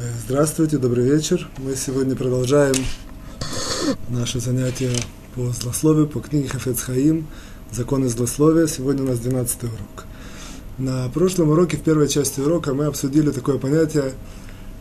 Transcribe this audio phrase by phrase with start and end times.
[0.00, 1.46] Здравствуйте, добрый вечер.
[1.58, 2.74] Мы сегодня продолжаем
[4.08, 4.92] наше занятие
[5.34, 7.26] по злословию, по книге Хафец Хаим
[7.70, 8.66] «Законы злословия».
[8.66, 10.06] Сегодня у нас 12 урок.
[10.78, 14.14] На прошлом уроке, в первой части урока, мы обсудили такое понятие,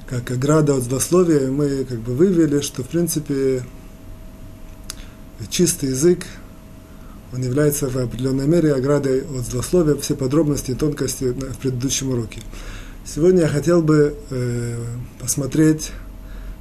[0.08, 3.66] как ограда от злословия, и мы как бы вывели, что, в принципе,
[5.50, 6.26] чистый язык,
[7.34, 12.42] он является в определенной мере оградой от злословия, все подробности и тонкости в предыдущем уроке.
[13.06, 14.76] Сегодня я хотел бы э,
[15.20, 15.92] посмотреть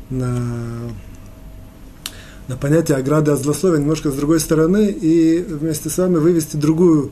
[0.09, 0.41] на,
[2.47, 7.11] на понятие ограды от злословия немножко с другой стороны и вместе с вами вывести другую,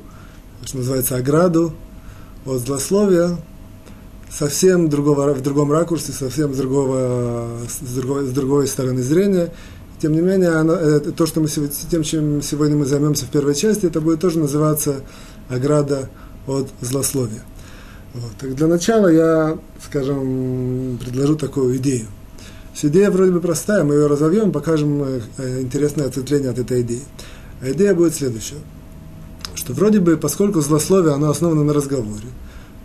[0.65, 1.75] что называется, ограду
[2.47, 3.37] от злословия
[4.31, 9.53] совсем другого, в другом ракурсе, совсем с, другого, с, другой, с другой стороны зрения.
[10.01, 13.31] Тем не менее, оно, э, то, что мы сегодня, тем, чем сегодня мы займемся в
[13.31, 15.03] первой части, это будет тоже называться
[15.49, 16.11] ограда
[16.47, 17.43] от злословия.
[18.17, 18.33] Вот.
[18.39, 22.07] Так для начала я, скажем, предложу такую идею.
[22.83, 27.03] Идея вроде бы простая, мы ее разовьем, покажем э, э, интересное ответвление от этой идеи.
[27.61, 28.61] А идея будет следующая,
[29.55, 32.29] что вроде бы, поскольку злословие, оно основано на разговоре,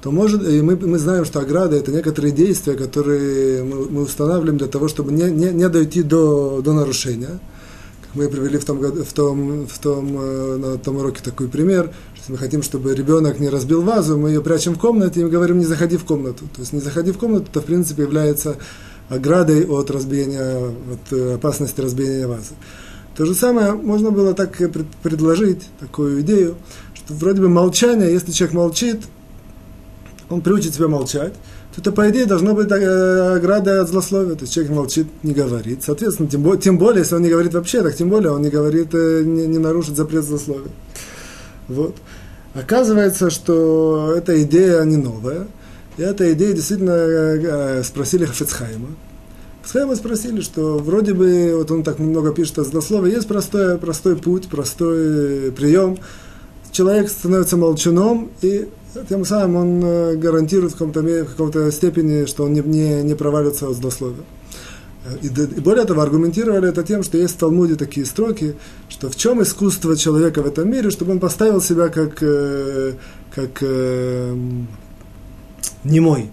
[0.02, 4.58] то может, и мы, мы знаем, что ограда– это некоторые действия, которые мы, мы устанавливаем
[4.58, 7.40] для того, чтобы не, не, не дойти до, до нарушения–
[8.14, 11.92] мы привели в том, в том, в том, э, на том уроке такой пример,
[12.22, 15.60] что мы хотим, чтобы ребенок не разбил вазу, мы ее прячем в комнате и говорим,
[15.60, 16.46] не заходи в комнату.
[16.54, 18.58] То есть не заходи в комнату, это в принципе является
[19.10, 22.54] оградой от разбиения, от э, опасности разбиения вазы.
[23.18, 24.58] То же самое можно было так
[25.04, 26.56] предложить, такую идею,
[26.94, 29.02] что вроде бы молчание, если человек молчит,
[30.30, 31.34] он приучит себя молчать,
[31.76, 34.36] то это, по идее, должно быть э, ограда от злословия.
[34.36, 35.84] То есть человек молчит, не говорит.
[35.84, 38.50] Соответственно, тем, более, тем более, если он не говорит вообще, так тем более он не
[38.50, 40.72] говорит, э, не, не нарушит запрет злословия.
[41.72, 41.96] Вот.
[42.54, 45.48] Оказывается, что эта идея не новая.
[45.98, 48.90] И эта идея действительно э, спросили Хафецхайма.
[49.62, 54.16] Хафецхайма спросили, что вроде бы, вот он так много пишет о злословии, есть простой, простой
[54.16, 55.98] путь, простой прием.
[56.72, 58.70] Человек становится молчуном и
[59.08, 63.16] тем самым он э, гарантирует в каком-то, в каком-то степени, что он не, не, не
[63.16, 64.24] провалится от злословия.
[65.22, 68.56] И, более того, аргументировали это тем, что есть в Талмуде такие строки,
[68.88, 72.94] что в чем искусство человека в этом мире, чтобы он поставил себя как, э,
[73.34, 74.36] как э,
[75.84, 76.30] немой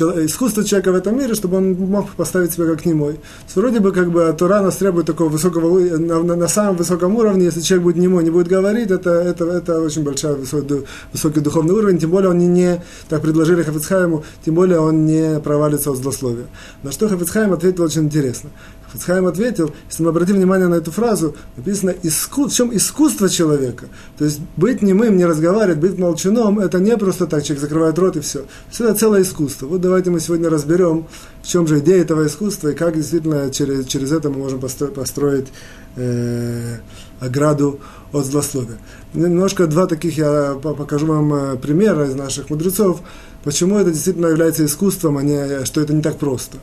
[0.00, 3.18] искусство человека в этом мире, чтобы он мог поставить себя как немой.
[3.54, 7.44] Вроде бы как бы Тура нас требует такого высокого, на, на, на самом высоком уровне,
[7.44, 11.74] если человек будет немой, не будет говорить, это, это, это очень большой высокий, высокий духовный
[11.74, 15.98] уровень, тем более он не, не так предложили Хафицхайму, тем более он не провалится от
[15.98, 16.46] злословия.
[16.82, 18.50] На что Хафицхайм ответил очень интересно.
[18.96, 23.86] Хафицхайм ответил, если мы обратим внимание на эту фразу, написано, иску, в чем искусство человека.
[24.18, 28.16] То есть быть немым, не разговаривать, быть молчуном, это не просто так, человек закрывает рот
[28.16, 28.44] и все.
[28.70, 29.66] Все это целое искусство.
[29.66, 31.06] Вот давайте мы сегодня разберем,
[31.42, 34.94] в чем же идея этого искусства и как действительно через, через это мы можем построить,
[34.94, 35.48] построить
[35.96, 36.78] э,
[37.20, 37.80] ограду
[38.12, 38.78] от злословия.
[39.14, 43.02] Немножко два таких я покажу вам э, примера из наших мудрецов
[43.46, 46.58] почему это действительно является искусством, а не, что это не так просто.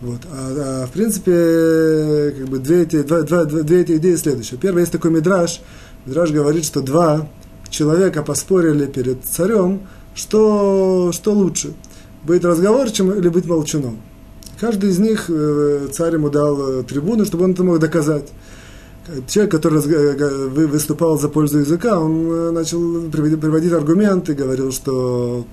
[0.00, 0.20] Вот.
[0.30, 4.58] А, а в принципе, как бы две, эти, два, два, две эти идеи следующие.
[4.58, 5.60] Первое, есть такой мидраж.
[6.06, 7.28] Мидраж говорит, что два
[7.70, 9.80] человека поспорили перед царем,
[10.14, 11.72] что, что лучше,
[12.22, 14.00] быть разговорчивым или быть молчуном.
[14.60, 18.28] Каждый из них, э, царь ему дал э, трибуну, чтобы он это мог доказать
[19.26, 25.44] человек, который э, выступал за пользу языка, он начал приводить аргументы, говорил, что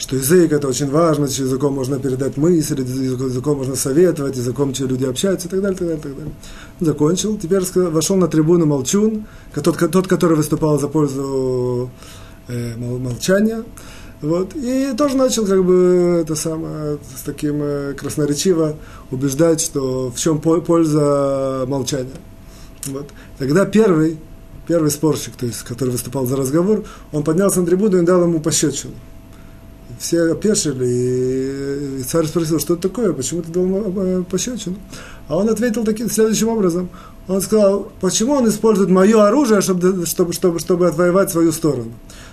[0.00, 4.86] что язык это очень важно, что языком можно передать мысли, языком можно советовать, языком че
[4.86, 6.32] люди общаются и так далее, так далее, так далее.
[6.80, 7.36] Закончил.
[7.36, 11.90] Теперь вошел на трибуну Молчун, тот, тот который выступал за пользу
[12.48, 13.62] э, молчания.
[14.22, 14.56] Вот.
[14.56, 18.76] И тоже начал как бы это самое, с таким э, красноречиво
[19.10, 22.16] убеждать, что в чем польза молчания.
[22.86, 23.10] Вот.
[23.38, 24.18] Тогда первый,
[24.66, 28.40] первый спорщик, то есть, который выступал за разговор, он поднялся на трибуну и дал ему
[28.40, 28.94] пощечину
[30.00, 34.76] все опешили, и царь спросил, что это такое, почему ты дал э, пощечину?
[35.28, 36.88] А он ответил таким, следующим образом.
[37.28, 41.92] Он сказал, почему он использует мое оружие, чтобы, чтобы, чтобы, чтобы отвоевать свою сторону.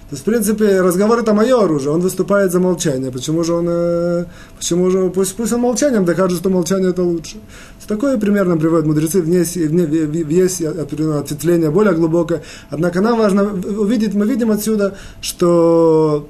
[0.10, 3.12] То есть, в принципе, разговор это мое оружие, он выступает за молчание.
[3.12, 4.26] Почему же он, э,
[4.58, 7.36] почему же, пусть, пусть он молчанием докажет, что молчание это лучше.
[7.86, 12.44] Такое примерно приводят мудрецы, вне, вне, есть ответвление более глубокое.
[12.70, 16.28] Однако нам важно увидеть, мы видим отсюда, что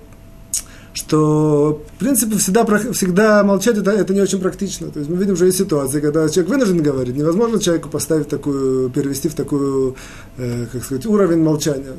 [0.97, 4.89] что, в принципе, всегда, всегда молчать это, это не очень практично.
[4.89, 8.89] То есть мы видим, что есть ситуации, когда человек вынужден говорить, невозможно человеку поставить такую,
[8.89, 9.95] перевести в такую,
[10.37, 11.93] э, как сказать, уровень молчания.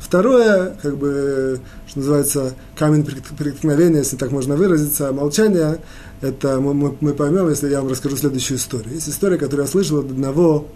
[0.00, 5.78] Второе, как бы, что называется, камень преткновения, если так можно выразиться, молчание,
[6.22, 8.94] это мы, мы поймем, если я вам расскажу следующую историю.
[8.94, 10.68] Есть история, которую я слышал от одного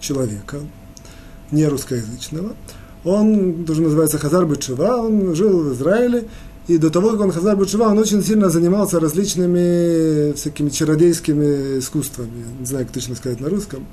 [0.00, 0.58] человека,
[1.52, 2.54] не русскоязычного,
[3.06, 6.26] он тоже называется Хазар Бетшева, он жил в Израиле,
[6.66, 12.44] и до того, как он Хазар Бетшева, он очень сильно занимался различными всякими чародейскими искусствами.
[12.58, 13.86] Не знаю, как точно сказать на русском.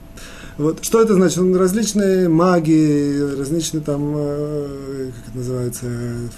[0.58, 0.84] Вот.
[0.84, 1.38] Что это значит?
[1.38, 5.86] Он различные магии, различные там, э, как это называется,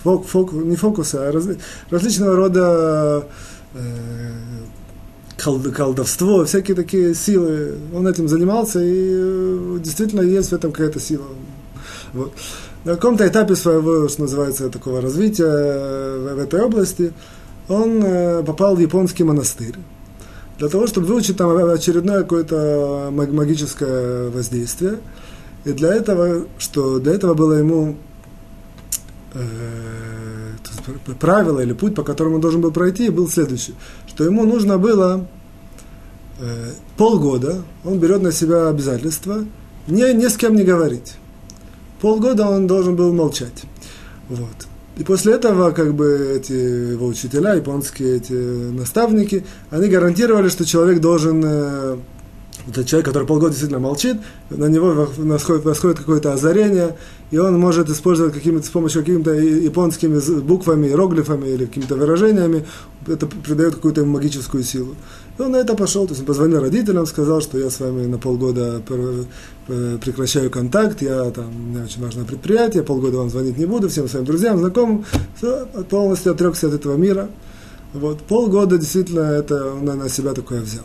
[0.04, 1.48] фок, фок, не фокусы, а раз,
[1.90, 3.28] различного рода
[3.74, 4.32] э,
[5.38, 7.76] колдовство, всякие такие силы.
[7.94, 11.26] Он этим занимался, и э, действительно есть в этом какая-то сила.
[12.14, 12.34] Вот.
[12.86, 17.14] На каком-то этапе своего, что называется, такого развития в, в этой области,
[17.68, 19.74] он э, попал в японский монастырь.
[20.60, 25.00] Для того, чтобы выучить там очередное какое-то магическое воздействие.
[25.66, 27.96] И для этого, что для этого было ему
[29.34, 29.40] э,
[31.20, 33.74] правило или путь, по которому он должен был пройти, был следующий,
[34.08, 35.28] что ему нужно было
[36.40, 39.44] э, полгода, он берет на себя обязательство,
[39.88, 41.16] не, ни с кем не говорить
[42.02, 43.64] полгода он должен был молчать.
[44.30, 44.68] Вот.
[44.98, 46.54] И после этого, как бы, эти
[46.94, 52.02] его учителя, японские эти наставники, они гарантировали, что человек должен,
[52.68, 54.18] э, это человек, который полгода действительно молчит,
[54.50, 56.96] на него восходит, восходит какое-то озарение,
[57.32, 62.66] и он может использовать какими-то, с помощью какими-то японскими буквами, иероглифами или какими-то выражениями,
[63.08, 64.96] это придает какую-то магическую силу.
[65.38, 68.06] И он на это пошел, то есть он позвонил родителям, сказал, что я с вами
[68.06, 68.82] на полгода
[69.68, 74.08] прекращаю контакт, я там, у меня очень важное предприятие, полгода вам звонить не буду, всем
[74.08, 75.06] своим друзьям, знакомым,
[75.38, 77.30] все, полностью отрекся от этого мира.
[77.94, 80.84] Вот, полгода действительно это он на себя такое взял.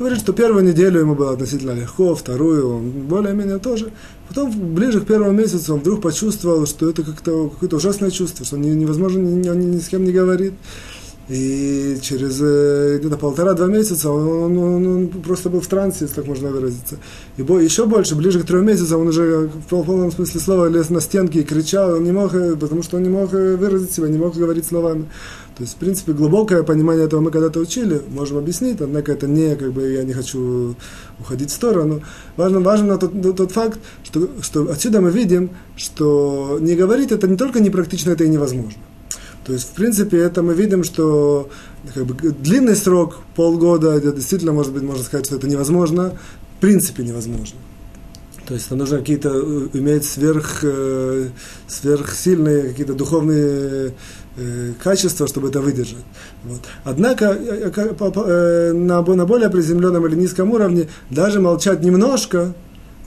[0.00, 3.92] Говорит, что первую неделю ему было относительно легко, вторую он более-менее тоже.
[4.30, 8.56] Потом, ближе к первому месяцу, он вдруг почувствовал, что это как-то какое-то ужасное чувство, что
[8.56, 10.54] невозможно, ни, ни, ни с кем не говорит.
[11.30, 16.26] И через э, где-то полтора-два месяца он, он, он просто был в трансе, если так
[16.26, 16.96] можно выразиться.
[17.36, 21.00] И еще больше, ближе к трем месяцам, он уже в полном смысле слова лез на
[21.00, 24.08] стенки и кричал, он не мог, э, потому что он не мог э, выразить себя,
[24.08, 25.08] не мог говорить словами.
[25.56, 29.54] То есть, в принципе, глубокое понимание этого мы когда-то учили, можем объяснить, однако это не,
[29.54, 30.74] как бы, я не хочу
[31.20, 32.02] уходить в сторону.
[32.36, 37.36] Важно, важно тот, тот факт, что, что отсюда мы видим, что не говорить это не
[37.36, 38.80] только непрактично, это и невозможно.
[39.50, 41.50] То есть, в принципе, это мы видим, что
[41.92, 46.16] как бы, длинный срок, полгода, это действительно, может быть, можно сказать, что это невозможно,
[46.56, 47.58] в принципе невозможно.
[48.46, 51.30] То есть, нужно какие-то э, иметь сверх, э,
[51.66, 53.92] сверхсильные какие-то духовные
[54.36, 56.04] э, качества, чтобы это выдержать.
[56.44, 56.60] Вот.
[56.84, 57.34] Однако
[58.72, 62.54] на, на более приземленном или низком уровне даже молчать немножко,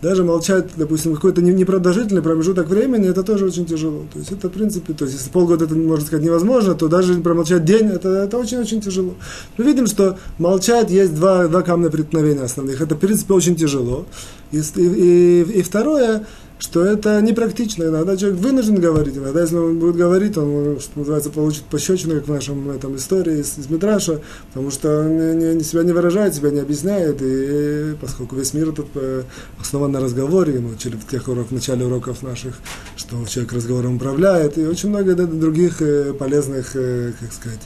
[0.04, 4.04] даже молчать, допустим, какой-то непродолжительный промежуток времени, это тоже очень тяжело.
[4.12, 7.16] То есть это, в принципе, то есть если полгода это, можно сказать, невозможно, то даже
[7.22, 9.16] промолчать день, это, очень-очень тяжело.
[9.58, 12.82] Мы видим, что молчать есть два, два камня преткновения основных.
[12.82, 14.06] Это, в принципе, очень тяжело.
[14.52, 16.26] И, и, и второе,
[16.60, 17.84] что это непрактично.
[17.84, 22.28] Иногда человек вынужден говорить, иногда, если он будет говорить, он, что называется, получит пощечину, как
[22.28, 26.36] в нашем этом истории из, из Митраша, потому что он не, не, себя не выражает,
[26.36, 29.24] себя не объясняет, и, поскольку весь мир тут э,
[29.60, 32.56] основан на разговоре, мы учили в тех уроках, в начале уроков наших,
[32.96, 37.62] что человек разговором управляет, и очень много других э, полезных, э, как сказать,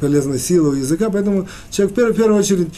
[0.00, 2.68] полезной силы у языка, поэтому человек в первую очередь,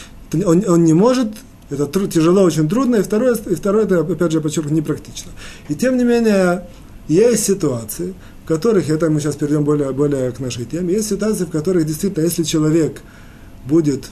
[0.44, 1.28] он, он не может
[1.74, 2.96] это труд, тяжело, очень трудно.
[2.96, 5.30] И второе, и второе, это, опять же, подчеркну, непрактично.
[5.68, 6.66] И тем не менее,
[7.08, 8.14] есть ситуации,
[8.44, 11.86] в которых, это мы сейчас перейдем более, более к нашей теме, есть ситуации, в которых
[11.86, 13.02] действительно, если человек
[13.66, 14.10] будет,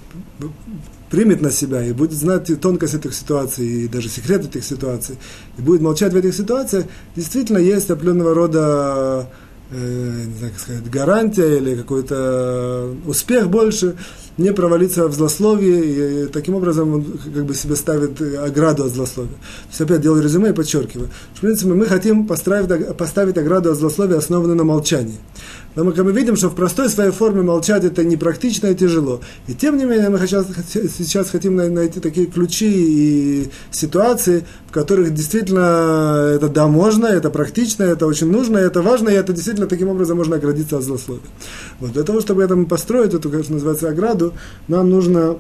[1.11, 5.19] примет на себя и будет знать тонкость этих ситуаций и даже секрет этих ситуаций,
[5.59, 9.29] и будет молчать в этих ситуациях, действительно есть определенного рода
[9.71, 13.97] э, не знаю, как сказать, гарантия или какой-то успех больше,
[14.39, 19.33] не провалиться в злословие, и таким образом он как бы себе ставит ограду от злословия.
[19.33, 21.11] То есть опять делаю резюме и подчеркиваю.
[21.35, 25.19] В принципе, мы хотим поставить, поставить ограду от злословия, основанную на молчании.
[25.75, 29.21] Но мы как бы видим, что в простой своей форме молчать это непрактично и тяжело.
[29.47, 35.15] И тем не менее мы сейчас, сейчас хотим найти такие ключи и ситуации, в которых
[35.15, 39.89] действительно это да, можно, это практично, это очень нужно, это важно, и это действительно таким
[39.89, 41.23] образом можно оградиться от злословия.
[41.81, 44.22] Вот для того, чтобы это построить, эту, как называется, ограду,
[44.69, 45.39] нам нужно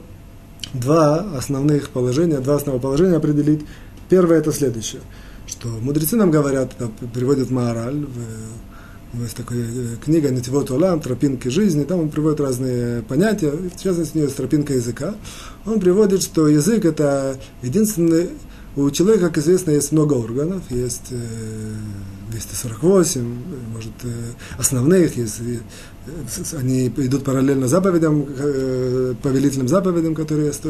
[0.73, 3.61] два основных положения, два основных положения определить.
[4.09, 5.03] Первое это следующее,
[5.47, 6.73] что мудрецы нам говорят,
[7.15, 8.07] приводят Маораль
[9.15, 14.15] есть такая э, книга «Нетивот Олам», «Тропинки жизни», там он приводит разные понятия, в частности,
[14.15, 15.15] у него есть тропинка языка.
[15.67, 18.31] Он приводит, что язык– это единственный
[18.75, 21.75] у человека, как известно, есть много органов, есть э,
[22.31, 24.09] 248, может, э,
[24.57, 25.59] основных, есть, э,
[26.59, 30.63] они идут параллельно заповедям, э, повелительным заповедям, которые есть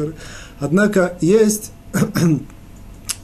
[0.59, 1.71] Однако есть,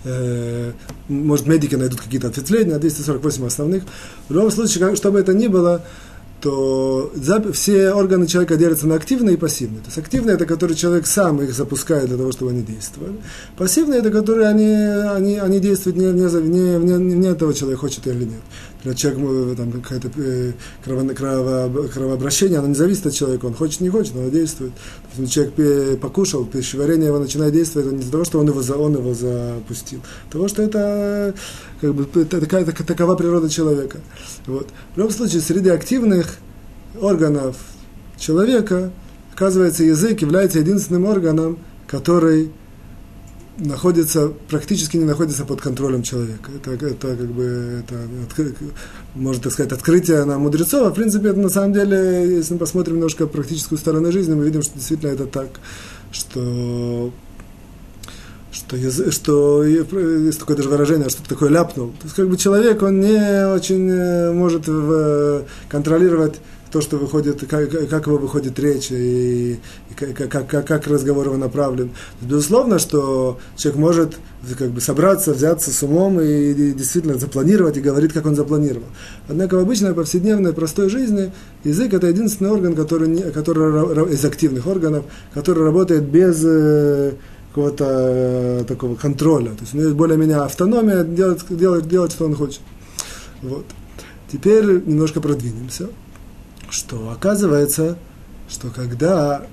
[0.03, 0.71] э,
[1.07, 3.83] может, медики найдут какие-то ответвления, 248 основных.
[4.27, 5.83] В любом случае, что бы это ни было,
[6.41, 7.11] то
[7.53, 9.79] все органы человека делятся на активные и пассивные.
[9.81, 13.15] То есть активные это которые человек сам их запускает для того, чтобы они действовали.
[13.57, 18.07] Пассивные это которые они, они, они действуют не, не, не, не, не этого человека, хочет
[18.07, 18.41] или нет.
[18.81, 23.81] Когда человек, там какое-то э, крово, крово, кровообращение, оно не зависит от человека, он хочет,
[23.81, 24.71] не хочет, но оно действует.
[25.17, 28.77] Есть, человек покушал, пищеварение его начинает действовать, это не из-за того, что он его, за,
[28.77, 31.35] он его запустил, а того, что это
[31.81, 33.99] как бы, такая, такова природа человека.
[34.47, 34.67] Вот.
[34.95, 36.37] В любом случае, среди активных
[37.01, 37.57] органов
[38.17, 38.91] человека,
[39.33, 42.51] оказывается, язык является единственным органом, который
[43.59, 46.51] находится, практически не находится под контролем человека.
[46.55, 47.95] Это, это как бы, это,
[49.15, 52.59] можно так сказать, открытие на мудрецов, а в принципе, это на самом деле, если мы
[52.59, 55.49] посмотрим немножко практическую сторону жизни, мы видим, что действительно это так,
[56.11, 57.11] что
[58.51, 58.77] что,
[59.11, 61.89] что есть такое даже выражение, что такое ляпнул.
[61.89, 66.35] То есть как бы человек, он не очень э, может в, контролировать
[66.71, 71.37] то, что выходит, как, как его выходит речь и, и как, как, как разговор его
[71.37, 71.91] направлен.
[72.21, 74.17] Безусловно, что человек может
[74.57, 78.87] как бы собраться, взяться с умом и, и действительно запланировать и говорить, как он запланировал.
[79.27, 81.31] Однако в обычной повседневной простой жизни
[81.63, 87.13] язык это единственный орган, который, не, который из активных органов, который работает без э,
[87.49, 89.49] какого-то э, такого контроля.
[89.51, 92.61] То есть у него есть более-менее автономия делать, делать, делать, что он хочет.
[93.41, 93.65] Вот.
[94.31, 95.87] Теперь немножко продвинемся
[96.69, 97.97] что оказывается,
[98.49, 99.45] что когда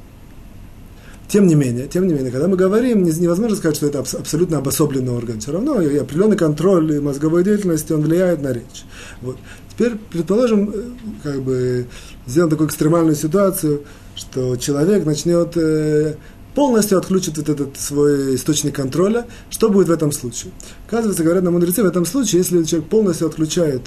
[1.29, 5.13] тем не менее, тем не менее, когда мы говорим, невозможно сказать, что это абсолютно обособленный
[5.13, 5.41] орган.
[5.41, 8.85] Все равно и определенный контроль мозговой деятельности, он влияет на речь.
[9.23, 9.37] Вот.
[9.71, 10.83] Теперь, предположим, э,
[11.23, 11.87] как бы
[12.27, 13.83] сделаем такую экстремальную ситуацию,
[14.15, 16.15] что человек начнет э,
[16.55, 19.27] полностью отключит вот этот свой источник контроля.
[19.51, 20.53] Что будет в этом случае?
[20.87, 23.83] Оказывается, говорят на мудрецы, в этом случае, если человек полностью отключает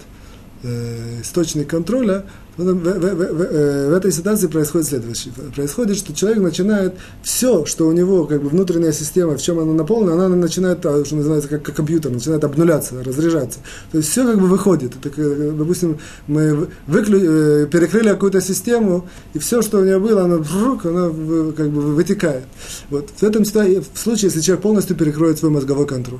[0.63, 2.25] э, источник контроля,
[2.59, 5.33] в, в, в, в, в этой ситуации происходит следующее.
[5.55, 9.73] Происходит, что человек начинает все, что у него как бы внутренняя система, в чем она
[9.73, 13.59] наполнена, она начинает, а, что называется, как, как компьютер, начинает обнуляться, разряжаться.
[13.91, 14.93] То есть все как бы выходит.
[15.01, 17.19] Это, допустим, мы выклю,
[17.63, 20.43] э, перекрыли какую-то систему, и все, что у нее было, оно,
[20.83, 22.43] оно как бы вытекает.
[22.89, 23.09] Вот.
[23.15, 26.19] В этом в случае, если человек полностью перекроет свой мозговой контроль.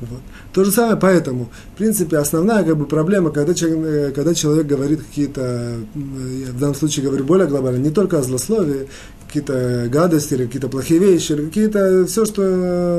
[0.00, 0.20] Вот.
[0.52, 4.66] То же самое поэтому, в принципе, основная как бы, проблема, когда человек, э, когда человек
[4.66, 8.88] говорит какие-то, э, я в данном случае говорю более глобально, не только о злословии,
[9.26, 12.42] какие-то гадости или какие-то плохие вещи, или какие-то, все, что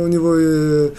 [0.05, 0.89] у него э,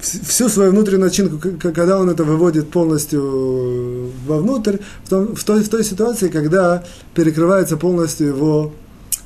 [0.00, 5.68] всю свою внутреннюю начинку, когда он это выводит полностью вовнутрь, в, том, в, той, в
[5.68, 6.84] той ситуации, когда
[7.14, 8.72] перекрывается полностью его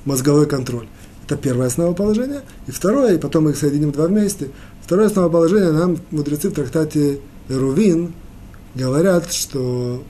[0.05, 0.87] мозговой контроль.
[1.27, 2.41] Это первое основоположение.
[2.67, 4.49] И второе, и потом мы их соединим два вместе.
[4.83, 7.21] Второе основоположение нам мудрецы в трактате
[7.51, 8.15] Рувин
[8.75, 10.03] говорят, что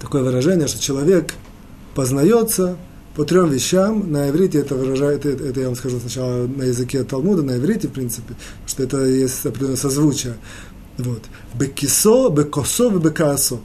[0.00, 1.34] такое выражение, что человек
[1.94, 2.76] познается
[3.14, 4.10] по трем вещам.
[4.10, 7.88] На иврите это выражает, это, это я вам скажу сначала на языке Талмуда, на иврите,
[7.88, 8.34] в принципе,
[8.66, 10.34] что это есть определенное созвучие.
[10.98, 11.22] Вот.
[11.54, 13.56] Бекисо, бекосо, бекасо.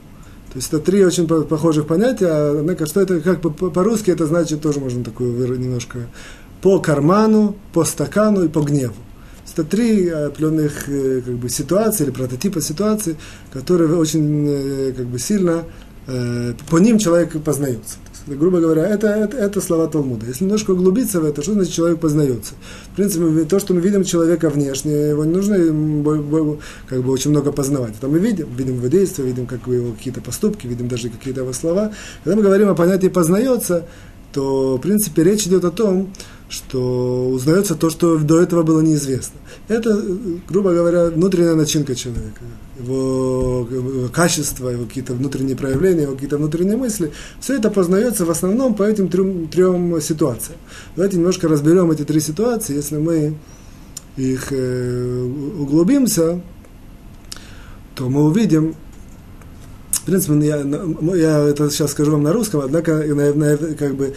[0.52, 4.80] То есть это три очень похожих понятия, однако что это, как по-русски это значит, тоже
[4.80, 6.08] можно такую немножко
[6.62, 8.94] по карману, по стакану и по гневу.
[9.56, 13.16] Это три определенных э, как бы, ситуации или прототипа ситуации,
[13.50, 15.64] которые очень э, как бы, сильно,
[16.06, 17.96] э, по ним человек познается.
[18.26, 20.26] Грубо говоря, это, это, это слова Талмуда.
[20.26, 22.52] Если немножко углубиться в это, что значит человек познается?
[22.92, 25.56] В принципе, то, что мы видим человека внешне, его не нужно
[26.86, 27.94] как бы, очень много познавать.
[27.96, 31.54] Это мы видим, видим его действия, видим как его какие-то поступки, видим даже какие-то его
[31.54, 31.92] слова.
[32.24, 33.86] Когда мы говорим о понятии «познается»,
[34.34, 36.12] то, в принципе, речь идет о том,
[36.48, 39.40] что узнается то, что до этого было неизвестно.
[39.68, 40.00] Это,
[40.48, 42.42] грубо говоря, внутренняя начинка человека,
[42.78, 47.10] его, его качество, его какие-то внутренние проявления, его какие-то внутренние мысли.
[47.40, 50.58] Все это познается в основном по этим трем, трем ситуациям.
[50.94, 52.76] Давайте немножко разберем эти три ситуации.
[52.76, 53.36] Если мы
[54.16, 55.22] их э,
[55.58, 56.40] углубимся,
[57.96, 58.74] то мы увидим,
[60.02, 60.58] В принципе, я,
[61.16, 63.02] я это сейчас скажу вам на русском, однако,
[63.76, 64.14] как бы,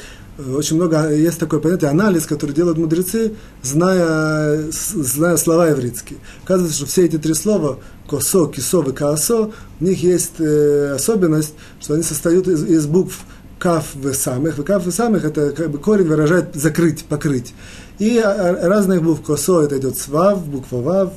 [0.55, 6.19] очень много, есть такое понятие, анализ, который делают мудрецы, зная, зная слова еврейские.
[6.43, 11.53] Оказывается, что все эти три слова, косо, кисо и каосо, у них есть э, особенность,
[11.79, 13.19] что они состоят из, из букв
[13.59, 14.57] каф в самых.
[14.57, 17.53] В каф в самых это как бы корень выражает закрыть, покрыть.
[17.99, 21.13] И а, разных букв косо это идет свав, буква вав,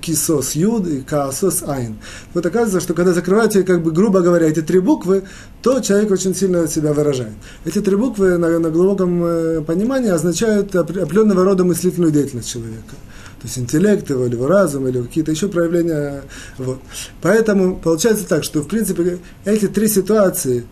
[0.00, 1.98] кисо с юд и каосо с айн.
[2.34, 5.24] Вот оказывается, что когда закрываете, как бы, грубо говоря, эти три буквы,
[5.62, 7.34] то человек очень сильно себя выражает.
[7.64, 12.94] Эти три буквы на, на глубоком э, понимании означают определенного рода мыслительную деятельность человека.
[13.40, 16.22] То есть интеллект его, или его разум, или какие-то еще проявления.
[16.58, 16.78] Вот.
[17.22, 20.66] Поэтому получается так, что в принципе эти три ситуации,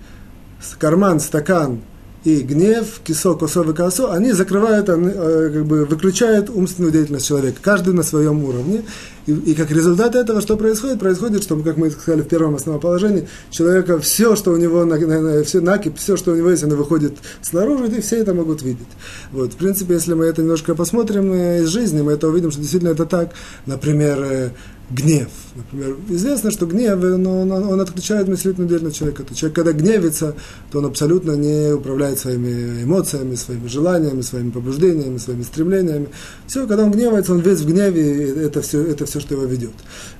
[0.78, 1.80] карман, стакан
[2.24, 7.94] и гнев, кисо, косо косо, они закрывают, э, как бы выключают умственную деятельность человека, каждый
[7.94, 8.82] на своем уровне.
[9.26, 10.98] И, и как результат этого, что происходит?
[10.98, 15.60] Происходит, что, как мы сказали в первом основоположении, человека все, что у него, на, все
[15.60, 18.88] накип, все, что у него есть, оно выходит снаружи, и все это могут видеть.
[19.30, 22.60] Вот, в принципе, если мы это немножко посмотрим э, из жизни, мы это увидим, что
[22.60, 23.30] действительно это так.
[23.66, 24.50] Например, э,
[24.90, 25.28] гнев.
[25.54, 29.22] Например, известно, что гнев, но он, он отключает мыслительную деятельность человека.
[29.22, 30.34] То человек, когда гневится,
[30.70, 36.08] то он абсолютно не управляет своими эмоциями, своими желаниями, своими побуждениями, своими стремлениями.
[36.46, 39.44] Все, когда он гневается, он весь в гневе, и это все, это все что его
[39.44, 39.74] ведет.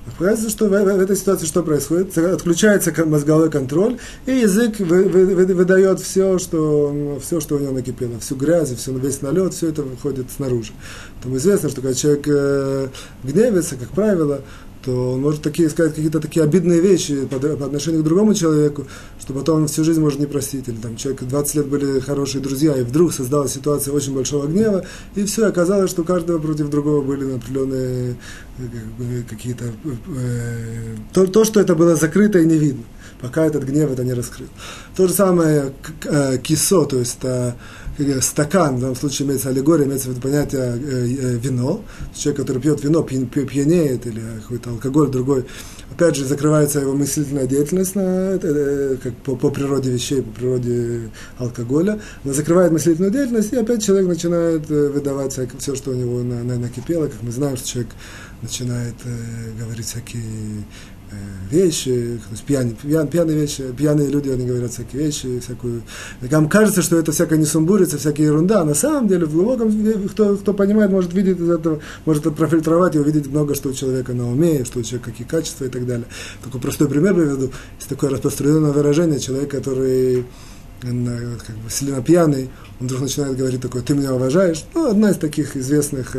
[0.07, 2.17] Оказывается, что в, в, этой ситуации что происходит?
[2.17, 7.71] Отключается мозговой контроль, и язык вы, вы, вы, выдает все что, все, что у него
[7.71, 10.73] накипело, всю грязь, все, весь налет, все это выходит снаружи.
[11.15, 12.87] Поэтому известно, что когда человек э,
[13.23, 14.41] гневится, как правило,
[14.83, 18.87] то он может такие сказать какие-то такие обидные вещи по, по отношению к другому человеку,
[19.19, 20.67] что потом он всю жизнь может не простить.
[20.67, 24.85] Или там человек 20 лет были хорошие друзья, и вдруг создалась ситуация очень большого гнева,
[25.15, 28.15] и все, оказалось, что у каждого против другого были определенные
[28.57, 29.65] э, какие-то...
[29.65, 32.83] Э, то, то, что это было закрыто и не видно,
[33.21, 34.47] пока этот гнев это не раскрыл.
[34.95, 35.73] То же самое
[36.05, 37.55] э, кисо, то есть это
[38.21, 41.81] стакан, в данном случае имеется аллегория, имеется в виду понятие э, э, вино.
[42.15, 45.45] Человек, который пьет вино, пьянеет или какой-то алкоголь другой,
[45.91, 51.09] опять же, закрывается его мыслительная деятельность на, э, как по, по природе вещей, по природе
[51.37, 51.99] алкоголя.
[52.23, 56.43] Она закрывает мыслительную деятельность, и опять человек начинает выдавать всякое, все, что у него на,
[56.43, 57.07] на, накипело.
[57.07, 57.91] Как мы знаем, что человек
[58.41, 60.98] начинает э, говорить всякие Э,
[61.49, 65.81] вещи, пьяные, пьян, пьяные вещи, пьяные люди, они говорят всякие вещи, всякую...
[66.21, 69.71] Вам кажется, что это всякая несумбурица, всякая ерунда, а на самом деле в глубоком,
[70.09, 74.13] кто, кто понимает, может видеть из этого, может профильтровать и увидеть много, что у человека
[74.13, 76.05] на уме, что у человека какие качества и так далее.
[76.43, 77.51] Такой простой пример приведу.
[77.77, 80.25] Есть такое распространенное выражение, человек, который
[80.81, 80.89] как
[81.57, 84.63] бы сильно пьяный, он вдруг начинает говорить такое, ты меня уважаешь.
[84.73, 86.15] Ну, одна из таких известных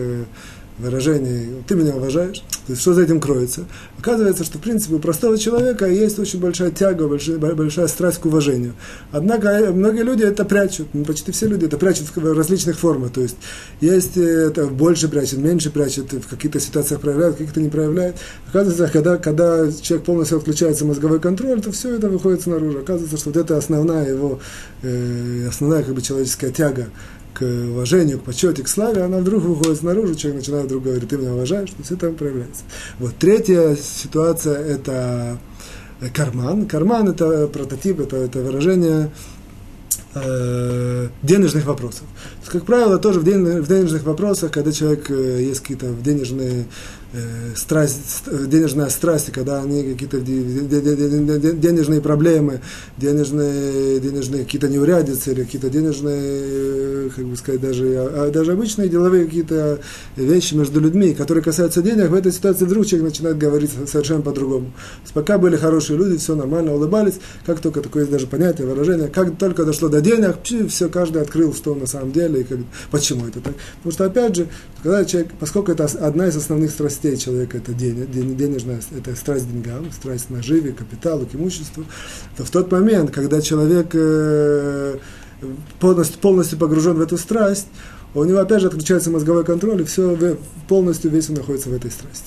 [0.80, 3.64] выражений, ты меня уважаешь, то есть что за этим кроется?
[3.98, 8.26] Оказывается, что в принципе у простого человека есть очень большая тяга, большая, большая страсть к
[8.26, 8.74] уважению.
[9.12, 13.12] Однако э, многие люди это прячут, ну, почти все люди это прячут в различных формах,
[13.12, 13.36] то есть
[13.80, 18.16] есть э, это больше прячут, меньше прячут, в каких-то ситуациях проявляют, в каких-то не проявляют.
[18.48, 22.78] Оказывается, когда, когда человек полностью отключается мозговой контроль, то все это выходит снаружи.
[22.78, 24.40] Оказывается, что вот это основная его,
[24.82, 26.88] э, основная как бы человеческая тяга
[27.34, 31.16] к уважению, к почете, к славе, она вдруг выходит снаружи, человек начинает вдруг говорить, ты
[31.16, 32.62] меня уважаешь, то все там проявляется.
[32.98, 35.38] Вот третья ситуация– это
[36.14, 36.66] карман.
[36.66, 39.10] Карман– это прототип, это, это выражение
[40.14, 42.04] э, денежных вопросов.
[42.40, 46.66] Есть, как правило, тоже в, ден, в денежных вопросах, когда человек э, есть какие-то денежные
[47.56, 52.60] страсть, денежная страсть, когда они какие-то денежные проблемы,
[52.98, 58.88] денежные, денежные какие-то неурядицы или какие-то денежные, э, как бы сказать, даже, а даже обычные
[58.88, 59.80] деловые какие-то
[60.16, 64.72] вещи между людьми, которые касаются денег, в этой ситуации вдруг человек начинает говорить совершенно по-другому.
[65.12, 69.36] Пока были хорошие люди, все нормально, улыбались, как только такое есть даже понятие, выражение, как
[69.36, 70.36] только дошло до денег,
[70.68, 72.58] все, каждый открыл, что на самом деле, и как,
[72.90, 73.54] почему это так.
[73.78, 74.46] Потому что, опять же,
[74.82, 79.48] когда человек, поскольку это одна из основных страстей, страстей человека это денежная, это страсть к
[79.50, 81.84] деньгам, страсть к наживе, капиталу, к имуществу,
[82.36, 84.98] то в тот момент, когда человек э,
[85.78, 87.68] полностью, полностью погружен в эту страсть,
[88.12, 90.36] у него опять же отключается мозговой контроль, и все
[90.68, 92.26] полностью весь он находится в этой страсти.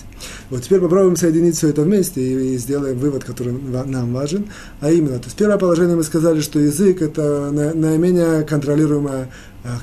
[0.50, 4.46] Вот теперь попробуем соединить все это вместе и, и сделаем вывод, который нам важен.
[4.80, 9.28] А именно, то есть первое положение мы сказали, что язык это наименее контролируемый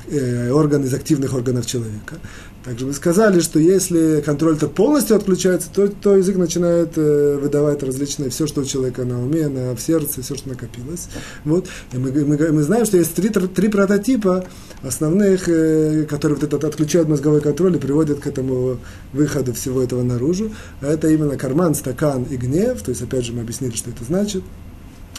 [0.09, 2.15] э, орган из активных органов человека.
[2.63, 8.29] Также мы сказали, что если контроль-то полностью отключается, то, то язык начинает э, выдавать различные,
[8.29, 11.07] все, что у человека на уме, на, в сердце, все, что накопилось.
[11.43, 11.67] Вот.
[11.91, 14.45] И мы, мы, мы знаем, что есть три, три прототипа
[14.83, 18.77] основных, э, которые вот этот отключают мозговой контроль и приводят к этому
[19.11, 20.51] выходу всего этого наружу.
[20.81, 22.81] А это именно карман, стакан и гнев.
[22.81, 24.43] То есть, опять же, мы объяснили, что это значит–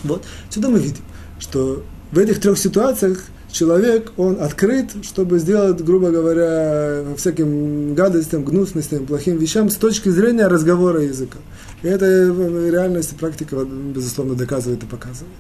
[0.05, 0.25] Вот.
[0.51, 1.03] Сюда мы видим,
[1.39, 9.07] что в этих трех ситуациях человек, он открыт, чтобы сделать, грубо говоря, всяким гадостям, гнусностям,
[9.07, 11.39] плохим вещам с точки зрения разговора языка.
[11.83, 15.33] И это в реальности практика, безусловно, доказывает и показывает.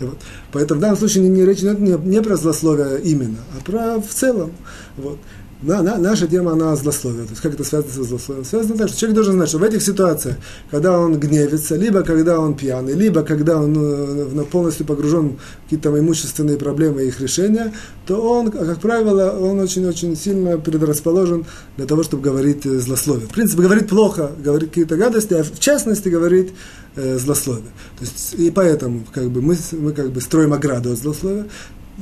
[0.00, 0.18] И вот.
[0.52, 4.00] Поэтому в данном случае не, не речь идет не, не про злословие именно, а про
[4.00, 4.52] в целом.
[4.96, 5.18] Вот.
[5.60, 7.24] На, на, наша тема, она злословие.
[7.24, 8.44] То есть как это связано со злословием?
[8.44, 10.36] Связано так, что человек должен знать, что в этих ситуациях,
[10.70, 15.98] когда он гневится, либо когда он пьяный, либо когда он э, полностью погружен в какие-то
[15.98, 17.72] имущественные проблемы и их решения,
[18.06, 21.44] то он, как правило, он очень-очень сильно предрасположен
[21.76, 23.26] для того, чтобы говорить э, злословие.
[23.26, 26.52] В принципе, говорит плохо, говорит какие-то гадости, а в частности говорит
[26.94, 27.72] э, злословие.
[27.98, 31.46] То есть, и поэтому как бы, мы, мы как бы строим ограду от злословия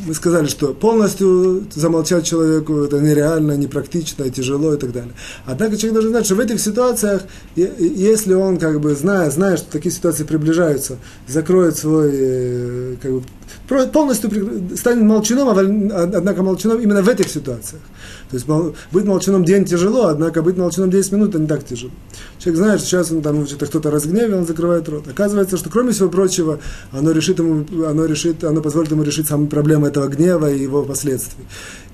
[0.05, 5.13] мы сказали, что полностью замолчать человеку это нереально, непрактично, тяжело и так далее.
[5.47, 7.23] Однако человек должен знать, что в этих ситуациях,
[7.55, 13.23] если он, как бы, зная, зная, что такие ситуации приближаются, закроет свой, э, как бы,
[13.69, 14.31] полностью
[14.77, 17.83] станет молчаном, а однако молчаном именно в этих ситуациях.
[18.31, 18.47] То есть
[18.93, 21.93] быть молчаном день тяжело, однако быть молчаном 10 минут это не так тяжело.
[22.39, 25.09] Человек знает, что сейчас он там что-то кто-то разгневил, он закрывает рот.
[25.09, 26.61] Оказывается, что кроме всего прочего,
[26.93, 30.83] оно решит ему, оно решит, оно позволит ему решить самые проблемы этого гнева и его
[30.83, 31.45] последствий.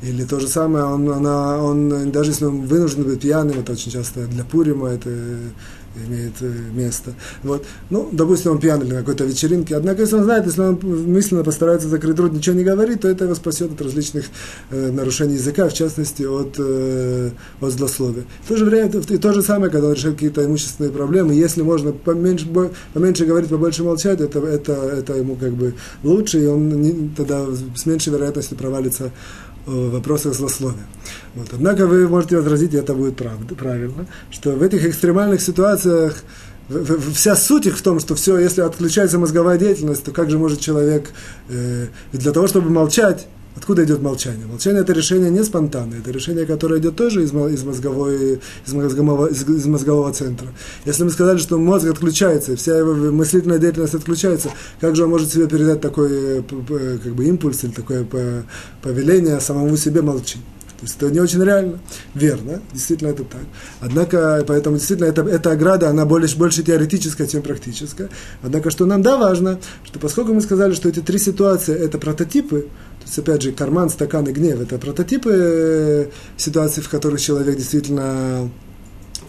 [0.02, 3.92] Или то же самое, он, она, он даже если он вынужден быть пьяным, это очень
[3.92, 5.10] часто для Пурима, это
[5.96, 7.14] имеет э, место.
[7.42, 7.64] Вот.
[7.90, 9.76] Ну, допустим, он пьяный на какой-то вечеринке.
[9.76, 13.24] Однако, если он знает, если он мысленно постарается закрыть рот, ничего не говорит, то это
[13.24, 14.26] его спасет от различных
[14.70, 18.24] э, нарушений языка, в частности, от, э, от злословия.
[18.44, 21.62] В то же время, и то же самое, когда он решает какие-то имущественные проблемы, если
[21.62, 22.46] можно поменьше,
[22.92, 27.46] поменьше говорить, побольше молчать, это, это, это ему как бы лучше, и он не, тогда
[27.76, 29.10] с меньшей вероятностью провалится
[29.66, 30.86] в вопросах злословия.
[31.34, 31.48] Вот.
[31.52, 36.22] Однако вы можете возразить, и это будет правда, правильно, что в этих экстремальных ситуациях
[37.14, 40.60] вся суть их в том, что все, если отключается мозговая деятельность, то как же может
[40.60, 41.10] человек,
[41.48, 44.46] э, для того, чтобы молчать, Откуда идет молчание?
[44.46, 49.26] Молчание это решение не спонтанное, это решение, которое идет тоже из, из, мозговой, из, мозгового,
[49.26, 50.48] из, из мозгового центра.
[50.86, 55.30] Если мы сказали, что мозг отключается, вся его мыслительная деятельность отключается, как же он может
[55.30, 58.06] себе передать такой э, как бы, импульс или такое
[58.80, 60.40] повеление самому себе молчить?
[60.82, 61.78] То есть это не очень реально.
[62.12, 63.42] Верно, действительно это так.
[63.78, 68.08] Однако, поэтому действительно эта, эта ограда, она больше, больше теоретическая, чем практическая.
[68.42, 72.66] Однако, что нам да важно, что поскольку мы сказали, что эти три ситуации это прототипы,
[73.02, 77.56] то есть, опять же, карман, стакан и гнев, это прототипы э, ситуаций, в которых человек
[77.56, 78.50] действительно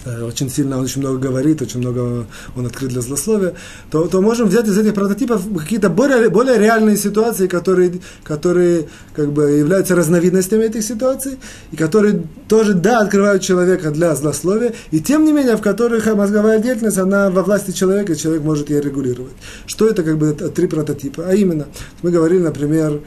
[0.05, 3.53] Э, очень сильно, он очень много говорит, очень много он открыт для злословия,
[3.89, 9.31] то, то можем взять из этих прототипов какие-то более, более реальные ситуации, которые, которые как
[9.31, 11.37] бы являются разновидностями этих ситуаций,
[11.71, 16.59] и которые тоже, да, открывают человека для злословия, и тем не менее, в которых мозговая
[16.59, 19.33] деятельность, она во власти человека, человек может ее регулировать.
[19.67, 21.23] Что это как бы три прототипа?
[21.27, 21.67] А именно,
[22.01, 22.99] мы говорили, например,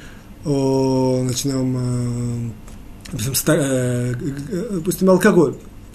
[0.47, 2.53] о, начнем,
[3.13, 4.15] э, э,
[4.71, 5.55] допустим алкоголь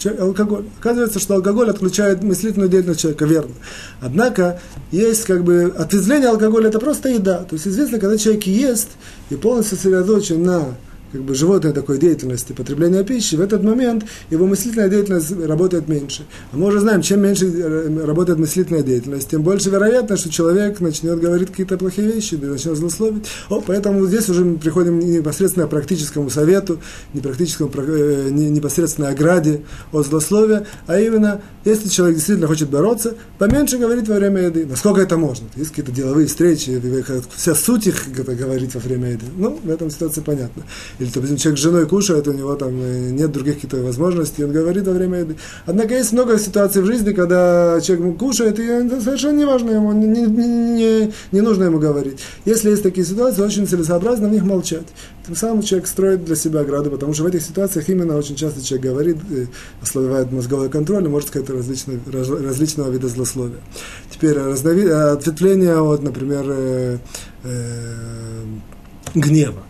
[0.09, 0.65] алкоголь.
[0.79, 3.53] Оказывается, что алкоголь отключает мыслительную деятельность человека, верно.
[3.99, 4.59] Однако
[4.91, 7.43] есть как бы ответвление алкоголя, это просто еда.
[7.43, 8.89] То есть известно, когда человек ест
[9.29, 10.75] и полностью сосредоточен на
[11.11, 16.23] как бы животной такой деятельности, потребления пищи, в этот момент его мыслительная деятельность работает меньше.
[16.51, 20.79] А мы уже знаем, чем меньше э, работает мыслительная деятельность, тем больше вероятно, что человек
[20.79, 23.25] начнет говорить какие-то плохие вещи, начнет злословить.
[23.49, 26.79] О, поэтому здесь уже мы приходим непосредственно к практическому совету,
[27.21, 33.77] практическому, э, не, непосредственно ограде от злословия, а именно, если человек действительно хочет бороться, поменьше
[33.77, 34.65] говорить во время еды.
[34.65, 35.47] Насколько это можно?
[35.55, 36.81] Есть какие-то деловые встречи,
[37.35, 39.25] вся суть их это говорить во время еды.
[39.37, 40.63] Ну, в этом ситуации понятно
[41.01, 44.51] или, допустим, человек с женой кушает, у него там э, нет других каких-то возможностей, он
[44.51, 45.35] говорит во время еды.
[45.65, 50.05] Однако есть много ситуаций в жизни, когда человек кушает, и совершенно не важно ему, не,
[50.05, 52.19] не, не, не нужно ему говорить.
[52.45, 54.85] Если есть такие ситуации, очень целесообразно в них молчать.
[55.25, 58.63] Тем самым человек строит для себя ограду, потому что в этих ситуациях именно очень часто
[58.63, 59.47] человек говорит, э,
[59.81, 63.59] ослабевает мозговой контроль, и может сказать различного, различного вида злословия.
[64.11, 64.87] Теперь разнови...
[64.87, 66.97] ответвление от, например, э,
[67.43, 68.43] э,
[69.15, 69.63] гнева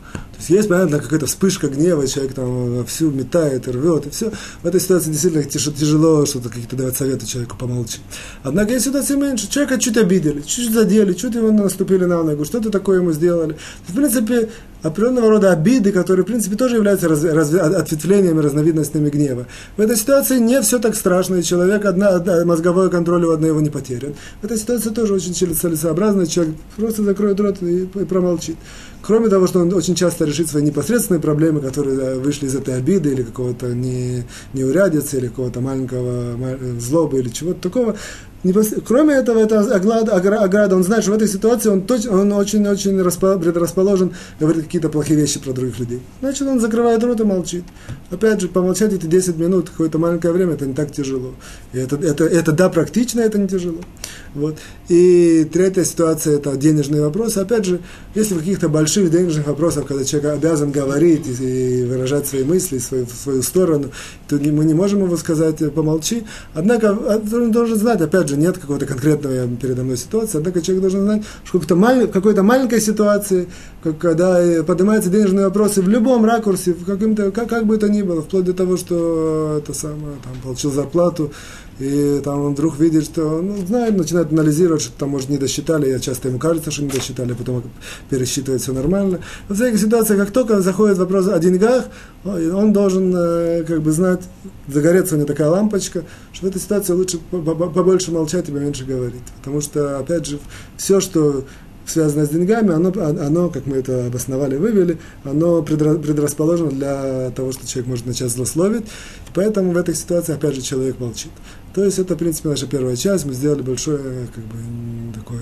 [0.50, 4.32] есть понятно, какая-то вспышка гнева, человек там всю метает рвет, и все.
[4.62, 8.00] В этой ситуации действительно тяжело что-то какие-то давать советы человеку, помолчи.
[8.44, 9.50] Однако есть ситуации меньше.
[9.50, 13.58] Человека чуть обидели, чуть задели, чуть его наступили на ногу, что-то такое ему сделали.
[13.88, 14.50] В принципе,
[14.82, 19.48] определенного рода обиды, которые, в принципе, тоже являются раз, раз, ответвлениями, разновидностями гнева.
[19.78, 23.62] В этой ситуации не все так страшно, и человек, одна, одна мозговой контроль у одного
[23.62, 24.14] не потерян.
[24.42, 28.56] В этой ситуации тоже очень целесообразно, человек просто закроет рот и, и промолчит.
[29.02, 32.78] Кроме того, что он очень часто решит свои непосредственные проблемы, которые э, вышли из этой
[32.78, 36.38] обиды или какого-то не, неурядицы, или какого-то маленького
[36.80, 37.96] злобы или чего-то такого,
[38.88, 42.98] Кроме этого, это ограда, он знает, что в этой ситуации он, очень-очень
[43.40, 46.02] предрасположен говорить какие-то плохие вещи про других людей.
[46.22, 47.64] Значит, он закрывает рот и молчит.
[48.10, 51.36] Опять же, помолчать эти 10 минут, какое-то маленькое время, это не так тяжело.
[51.74, 53.80] И это, это, это да, практично, это не тяжело.
[54.34, 54.58] Вот.
[54.90, 57.40] И третья ситуация– это денежные вопросы.
[57.40, 57.80] Опять же,
[58.16, 63.06] если в каких-то больших денежных вопросах, когда человек обязан говорить и, выражать свои мысли, свою,
[63.08, 63.92] свою сторону,
[64.28, 66.24] то мы не можем его сказать «помолчи».
[66.54, 70.82] Однако а, он должен знать, опять же, нет какого-то конкретного передо мной ситуации, однако человек
[70.82, 73.48] должен знать, что в какой-то маленькой ситуации,
[73.84, 78.22] когда поднимаются денежные вопросы в любом ракурсе, в каком-то, как, как бы это ни было,
[78.22, 81.32] вплоть до того, что это самое, там, получил зарплату,
[81.80, 85.90] и там он вдруг видит, что, ну, знает, начинает анализировать, что там, может, не досчитали,
[85.90, 87.64] я часто ему кажется, что не досчитали, потом
[88.10, 89.20] пересчитывает все нормально.
[89.50, 91.86] Во всяких ситуациях, как только заходит вопрос о деньгах,
[92.24, 94.22] он должен, э, как бы, знать,
[94.68, 99.24] загореться у него такая лампочка, что в этой ситуации лучше побольше молчать и поменьше говорить.
[99.38, 100.40] Потому что, опять же,
[100.78, 101.46] все, что
[101.86, 107.68] связанное с деньгами, оно, оно, как мы это обосновали, вывели, оно предрасположено для того, что
[107.68, 108.86] человек может начать злословить.
[109.34, 111.32] Поэтому в этой ситуации, опять же, человек молчит.
[111.74, 113.26] То есть это, в принципе, наша первая часть.
[113.26, 114.58] Мы сделали большое, как бы,
[115.14, 115.42] такое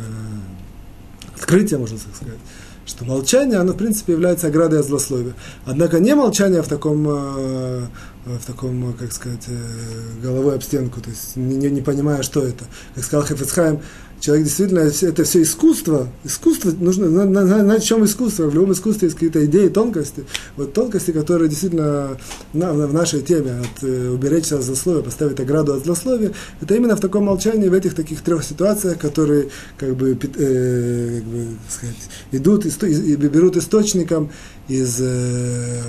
[1.35, 2.39] открытие, можно так сказать,
[2.85, 5.33] что молчание, оно, в принципе, является оградой от злословия.
[5.65, 7.85] Однако не молчание в таком, э,
[8.25, 12.65] в таком, как сказать, э, головой об стенку, то есть не, не понимая, что это.
[12.95, 13.79] Как сказал Хефецхайм,
[14.19, 19.15] человек действительно, это все искусство, искусство, нужно знать, на, чем искусство, в любом искусстве есть
[19.15, 20.25] какие-то идеи, тонкости,
[20.57, 22.17] вот тонкости, которые действительно
[22.53, 26.95] на, в нашей теме, от э, уберечься от злословия, поставить ограду от злословия, это именно
[26.95, 31.95] в таком молчании, в этих таких трех ситуациях, которые, как бы, э, как бы сказать,
[32.31, 34.29] идут, и, и берут источником
[34.67, 35.81] из э,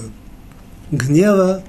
[0.92, 1.64] гнева,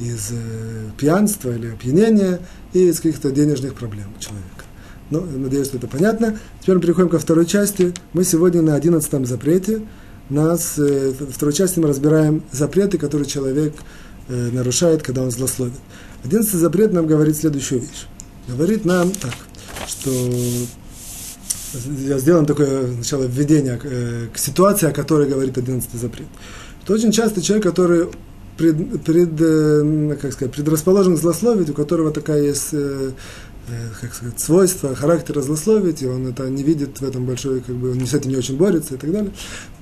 [0.00, 2.40] из э, пьянства или опьянения
[2.72, 4.64] и из каких-то денежных проблем человека.
[5.10, 6.38] Ну, надеюсь, что это понятно.
[6.60, 7.92] Теперь мы переходим ко второй части.
[8.12, 9.82] Мы сегодня на одиннадцатом запрете.
[10.30, 13.74] Нас, э, в второй части мы разбираем запреты, которые человек
[14.28, 15.74] э, нарушает, когда он злословит.
[16.24, 18.06] Одиннадцатый запрет нам говорит следующую вещь.
[18.48, 19.34] Говорит нам так,
[19.86, 20.10] что
[22.06, 26.28] я сделаем такое сначала введение э, к ситуации, о которой говорит одиннадцатый запрет.
[26.82, 28.06] Это очень часто человек, который
[28.60, 33.12] пред, пред, э, как сказать, предрасположен к злословить, у которого такая есть э,
[33.70, 37.76] Э, как сказать, свойства, характера злословить, и он это не видит в этом большой, как
[37.76, 39.30] бы, он с этим не очень борется и так далее.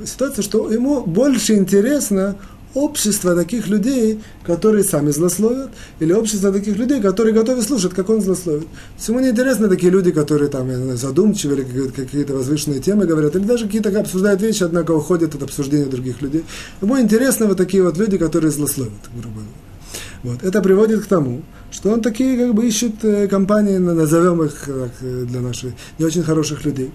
[0.05, 2.37] Ситуация, что ему больше интересно
[2.85, 8.21] общество таких людей, которые сами злословят, или общество таких людей, которые готовы слушать, как он
[8.21, 8.67] злословит.
[9.07, 13.45] Ему не интересны такие люди, которые там знаю, задумчивы, или какие-то возвышенные темы говорят, или
[13.45, 16.45] даже какие-то обсуждают вещи, однако уходят от обсуждения других людей.
[16.83, 19.69] Ему интересны вот такие вот люди, которые злословят, грубо говоря.
[20.23, 20.43] Вот.
[20.43, 24.89] Это приводит к тому, что он такие как бы ищет э, компании, назовем их э,
[25.01, 26.91] для наших не очень хороших людей.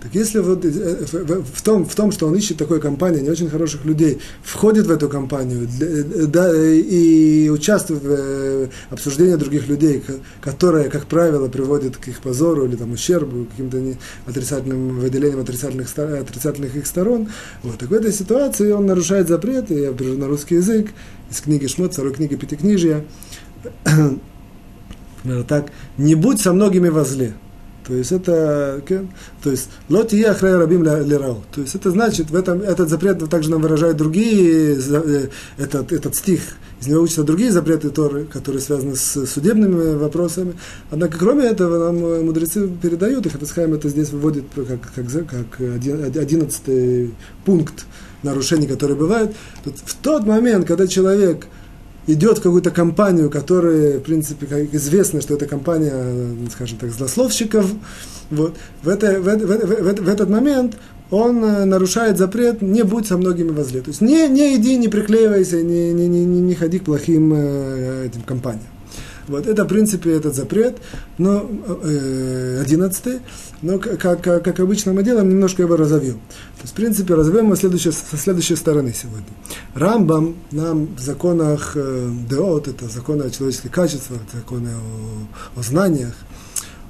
[0.00, 0.70] Так если вот э,
[1.10, 4.90] в том, в том, что он ищет такой компании, не очень хороших людей, входит в
[4.90, 5.68] эту компанию
[6.28, 10.02] да, и участвует в обсуждении других людей,
[10.40, 16.76] которое, как правило, приводит к их позору или там, ущербу, каким-то отрицательным выделением отрицательных, отрицательных
[16.76, 17.28] их сторон,
[17.62, 20.90] вот, так в этой ситуации он нарушает запрет, я перевожу на русский язык,
[21.30, 23.04] из книги Шмот, второй книги Пятикнижия,
[25.48, 27.34] так, не будь со многими возле.
[27.86, 28.80] То есть это,
[29.42, 31.42] то есть, лоти храя рабим лирау.
[31.52, 36.14] То есть это значит, в этом, этот запрет также нам выражает другие, э, этот, этот
[36.14, 36.40] стих,
[36.80, 40.54] из него учатся другие запреты Торы, которые связаны с судебными вопросами.
[40.90, 47.14] Однако, кроме этого, нам мудрецы передают, и Хафицхайм это здесь выводит как, как, как одиннадцатый
[47.44, 47.86] пункт
[48.22, 49.34] нарушений, которые бывают.
[49.64, 51.48] Тут, в тот момент, когда человек
[52.06, 55.92] идет в какую-то компанию, которая, в принципе, как известно, что это компания,
[56.52, 57.66] скажем так, злословщиков,
[58.30, 60.76] вот, в, это, в, в, в, в этот момент
[61.10, 63.80] он э, нарушает запрет «не будь со многими возле».
[63.80, 68.06] То есть не, не иди, не приклеивайся, не, не, не, не ходи к плохим э,
[68.06, 68.66] этим компаниям.
[69.30, 70.78] Вот это, в принципе, этот запрет,
[71.18, 71.48] но
[71.82, 72.64] э,
[73.62, 76.14] но как, как, как обычно мы делаем, немножко его разовьем.
[76.14, 79.26] То есть, в принципе, разовьем его следующей, со следующей стороны сегодня.
[79.74, 86.14] Рамбам нам в законах э, Деот, это законы о человеческих качествах, законы о, о знаниях,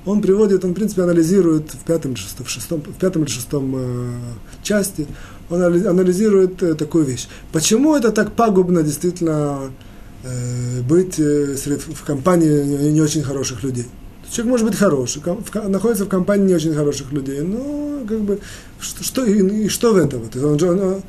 [0.06, 4.12] он приводит, он, в принципе, анализирует в пятом, в шестом, в пятом или шестом э,
[4.62, 5.06] части,
[5.50, 7.28] он анализирует э, такую вещь.
[7.52, 9.70] Почему это так пагубно действительно
[10.22, 13.86] быть э, в компании не очень хороших людей.
[14.30, 15.22] Человек может быть хороший,
[15.68, 18.38] находится в компании не очень хороших людей, но как бы
[18.78, 20.22] что, что и, и что в этом?
[20.22, 21.02] Вот, он, он,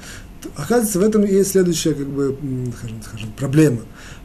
[0.55, 2.35] оказывается, в этом есть следующая как бы,
[2.77, 3.81] скажем, скажем, проблема.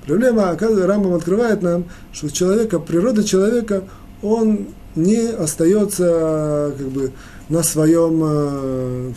[0.07, 3.85] Проблема, оказывается, Рамбам открывает нам, что человека, природа человека,
[4.22, 7.12] он не остается как бы
[7.49, 9.12] на своем э,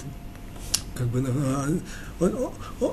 [0.95, 1.23] как бы
[2.19, 2.31] он,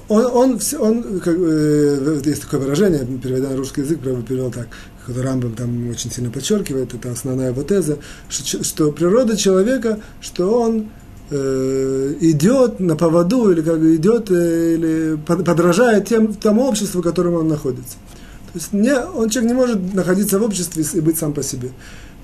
[0.08, 4.68] он, он, он как, э, есть такое выражение, переведя на русский язык, перевел так,
[5.04, 10.60] который Рамбам там очень сильно подчеркивает, это основная его теза, что, что природа человека, что
[10.60, 10.88] он
[11.30, 17.34] э, идет на поводу или как идет э, или подражает тем, тому обществу, в котором
[17.34, 17.96] он находится.
[18.52, 21.70] То есть не, он человек не может находиться в обществе и быть сам по себе.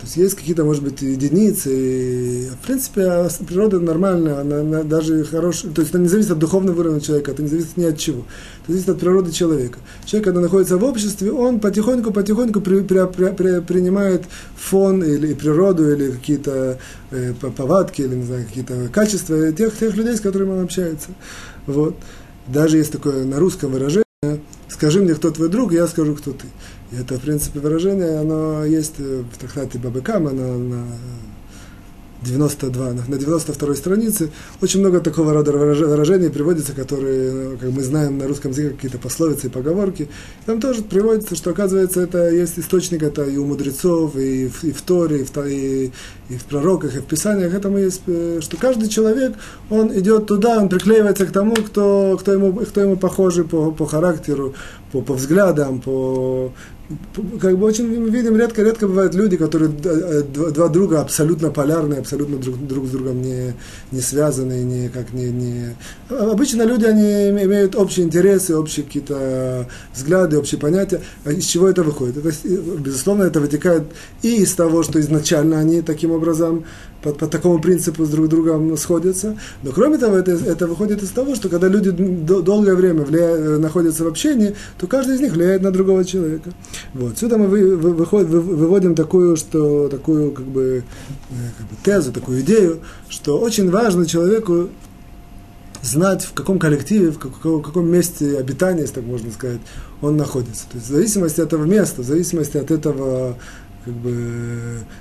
[0.02, 2.50] То есть есть какие-то, может быть, единицы.
[2.60, 5.70] В принципе, а природа нормальная, она, она даже хорошая.
[5.70, 8.24] То есть это не зависит от духовного уровня человека, это не зависит ни от чего.
[8.62, 9.78] Это зависит от природы человека.
[10.04, 14.24] Человек, когда находится в обществе, он потихоньку-потихоньку при, при, при, при, принимает
[14.56, 16.80] фон или природу, или какие-то
[17.12, 21.10] э, повадки, или, не знаю, какие-то качества тех, тех людей, с которыми он общается.
[21.68, 21.94] Вот.
[22.48, 24.02] Даже есть такое на русском выражение,
[24.68, 26.46] скажи мне, кто твой друг, я скажу, кто ты.
[26.98, 30.85] Это, в принципе, выражение, оно есть в трактате Бабыкама на, на
[32.24, 38.28] 92, на 92 странице очень много такого рода выражений приводится, которые, как мы знаем на
[38.28, 40.09] русском языке, какие-то пословицы и поговорки.
[40.46, 44.72] Там тоже приводится, что, оказывается, это есть источник, это и у мудрецов, и в, и
[44.72, 45.92] в Торе, и в, и,
[46.28, 47.55] и в пророках, и в Писаниях.
[47.55, 49.35] Этому есть, э, что каждый человек,
[49.70, 53.87] он идет туда, он приклеивается к тому, кто, кто, ему, кто ему похожий по, по
[53.87, 54.55] характеру,
[54.92, 56.52] по, по взглядам, по,
[57.40, 61.50] как бы очень мы видим, редко, редко бывают люди, которые э, два, два друга абсолютно
[61.50, 63.55] полярные, абсолютно друг, друг с другом не,
[63.90, 65.76] не связаны, не, как не, не...
[66.09, 71.00] Обычно люди, они имеют общие интересы, общие какие-то взгляды, общие понятия.
[71.24, 72.18] А из чего это выходит?
[72.18, 72.33] Это,
[72.78, 73.85] безусловно, это вытекает
[74.22, 76.64] и из того, что изначально они таким образом
[77.02, 79.36] по, по такому принципу с друг другом сходятся.
[79.62, 84.04] Но кроме того, это, это выходит из того, что когда люди долгое время влия, находятся
[84.04, 86.50] в общении, то каждый из них влияет на другого человека.
[86.94, 87.18] Вот.
[87.18, 90.84] Сюда мы вы, вы, выход, вы, выводим такую, что, такую как бы,
[91.30, 94.68] э, как бы тезу, такую идею, что очень важно человеку
[95.82, 99.60] знать, в каком коллективе, в каком, в каком месте обитания, если так можно сказать,
[100.00, 100.64] он находится.
[100.70, 103.36] То есть в зависимости от этого места, в зависимости от этого
[103.85, 104.14] как бы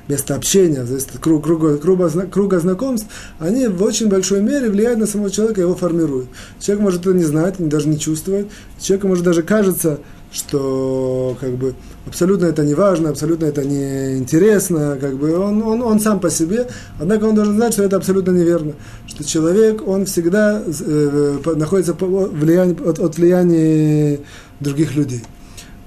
[0.08, 3.08] место общения, зависит от круга, круга, круга, круга знакомств,
[3.40, 6.30] они в очень большой мере влияют на самого человека, его формируют.
[6.60, 8.48] Человек может это не знать, даже не чувствовать.
[8.80, 10.00] Человеку может даже кажется,
[10.32, 11.76] что как бы
[12.08, 16.32] абсолютно это не важно, абсолютно это не интересно, как бы он, он, он сам по
[16.32, 16.68] себе,
[17.00, 18.74] однако он должен знать, что это абсолютно неверно,
[19.06, 24.20] что человек, он всегда э, находится под влияние, от, от влияния
[24.60, 25.24] других людей.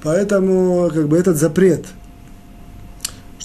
[0.03, 1.87] Поэтому как бы этот запрет–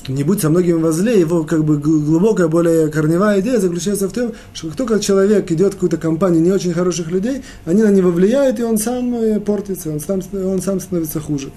[0.10, 4.34] не будь со многими возле, его как бы глубокая, более корневая идея заключается в том,
[4.54, 8.12] что как только человек идет в какую-то компанию не очень хороших людей, они на него
[8.12, 11.52] влияют, и он сам э, портится, он сам, он сам становится хуже.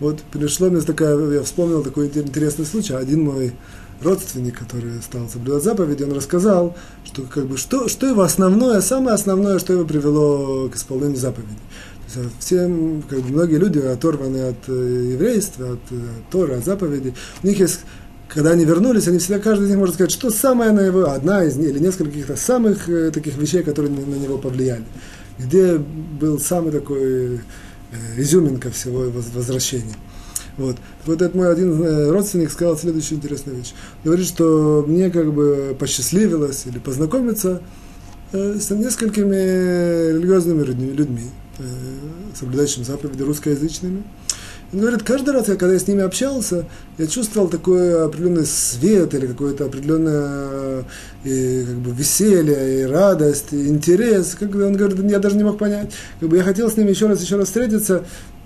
[0.00, 2.94] Вот пришло мне такая, я вспомнил такой интересный случай.
[2.94, 3.52] Один мой
[4.02, 9.14] родственник, который стал соблюдать заповеди, он рассказал, что, как бы, что, что его основное, самое
[9.14, 11.58] основное, что его привело к исполнению заповедей.
[12.38, 12.70] Все,
[13.08, 17.14] как бы, многие люди оторваны от э, еврейства, от, э, от Тора, от заповедей.
[17.42, 17.80] У них есть
[18.28, 21.44] когда они вернулись, они всегда, каждый из них может сказать, что самое на его, одна
[21.44, 24.84] из них, или несколько каких-то самых э, таких вещей, которые на, него повлияли.
[25.38, 27.38] Где был самый такой э,
[28.18, 29.96] изюминка всего его возвращения.
[30.58, 30.76] Вот.
[31.06, 33.72] Вот этот мой один э, родственник сказал следующую интересную вещь.
[34.04, 37.62] Говорит, что мне как бы посчастливилось или познакомиться
[38.32, 41.62] э, с несколькими религиозными людьми, э,
[42.34, 44.02] соблюдающими заповеди русскоязычными.
[44.72, 46.66] Он говорит, каждый раз, когда я с ними общался,
[46.98, 50.84] я чувствовал такой определенный свет или какое-то определенное
[51.24, 54.36] и, как бы, веселье, и радость, и интерес.
[54.38, 55.90] Как бы, он говорит, я даже не мог понять.
[56.20, 58.04] Как бы, я хотел с ними еще раз, еще раз встретиться,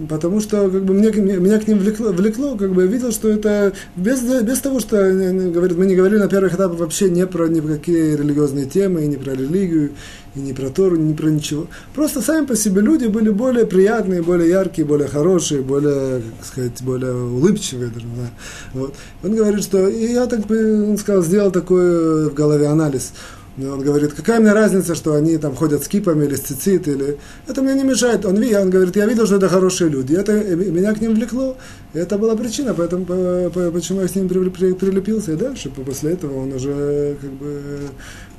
[0.09, 3.29] потому что как бы, мне, меня к ним влекло, влекло, как бы я видел, что
[3.29, 7.49] это без, без того, что говорит, мы не говорили на первых этапах вообще не про
[7.49, 9.93] ни про какие религиозные темы, и не про религию,
[10.35, 11.67] и не про Тору, не про ничего.
[11.95, 16.83] Просто сами по себе люди были более приятные, более яркие, более хорошие, более, как сказать,
[16.83, 18.31] более улыбчивые даже, да.
[18.73, 18.95] Вот.
[19.23, 23.13] Он говорит, что и я так бы, он сказал, сделал такой в голове анализ.
[23.59, 26.89] И он говорит, какая мне разница, что они там ходят с кипами или с цицит,
[26.89, 27.19] или...
[27.47, 28.25] Это мне не мешает.
[28.25, 30.15] Он, он говорит, я видел, что это хорошие люди.
[30.15, 31.59] Это, меня к ним влекло.
[31.93, 35.33] И это была причина, поэтому, по, по, почему я с ним при, при, прилепился.
[35.33, 37.81] И дальше, после этого он уже как бы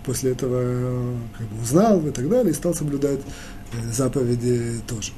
[0.06, 3.20] после этого как бы, узнал и так далее, и стал соблюдать
[3.72, 5.12] э, заповеди тоже.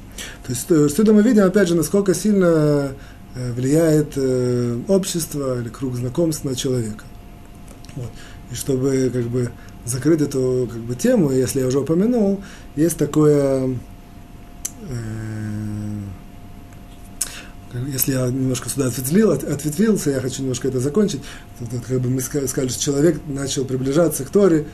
[0.46, 2.92] То есть э, отсюда мы видим, опять же, насколько сильно
[3.34, 4.16] э, влияет
[4.88, 7.04] общество или круг знакомств на человека.
[7.96, 8.10] Вот.
[8.50, 9.50] И чтобы как бы
[9.84, 12.42] закрыть эту как бы, тему, если я уже упомянул,
[12.74, 13.76] есть такое,
[14.88, 16.00] э,
[17.88, 21.22] если я немножко сюда ответвил, ответвился, я хочу немножко это закончить,
[21.58, 24.66] то, то, как бы мы сказали, что человек начал приближаться к Торе,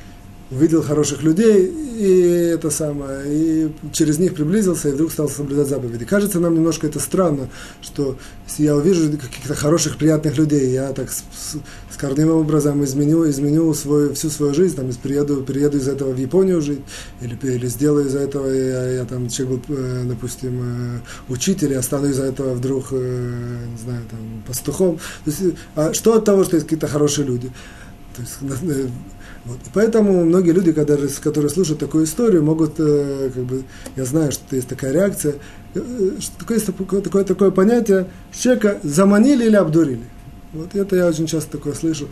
[0.53, 6.05] увидел хороших людей, и это самое, и через них приблизился, и вдруг стал соблюдать заповеди.
[6.05, 7.49] Кажется нам немножко это странно,
[7.81, 13.31] что если я увижу каких-то хороших, приятных людей, я так с, с, корневым образом изменю,
[13.31, 16.81] изменю свой, всю свою жизнь, там, приеду, приеду из этого в Японию жить,
[17.21, 21.83] или, или сделаю из-за этого, я, я там человек был, э, допустим, э, учитель, я
[21.83, 24.99] стану из-за этого вдруг, э, не знаю, там, пастухом.
[25.25, 25.41] То есть,
[25.77, 27.53] а что от того, что есть какие-то хорошие люди?
[28.17, 28.91] То есть,
[29.45, 29.59] вот.
[29.59, 33.65] И поэтому многие люди, когда, которые слушают такую историю, могут, э, как бы,
[33.97, 35.35] я знаю, что есть такая реакция,
[35.75, 35.81] э,
[36.21, 40.05] что такое, такое, такое, такое понятие, человека заманили или обдурили.
[40.53, 42.09] Вот это я очень часто такое слышу.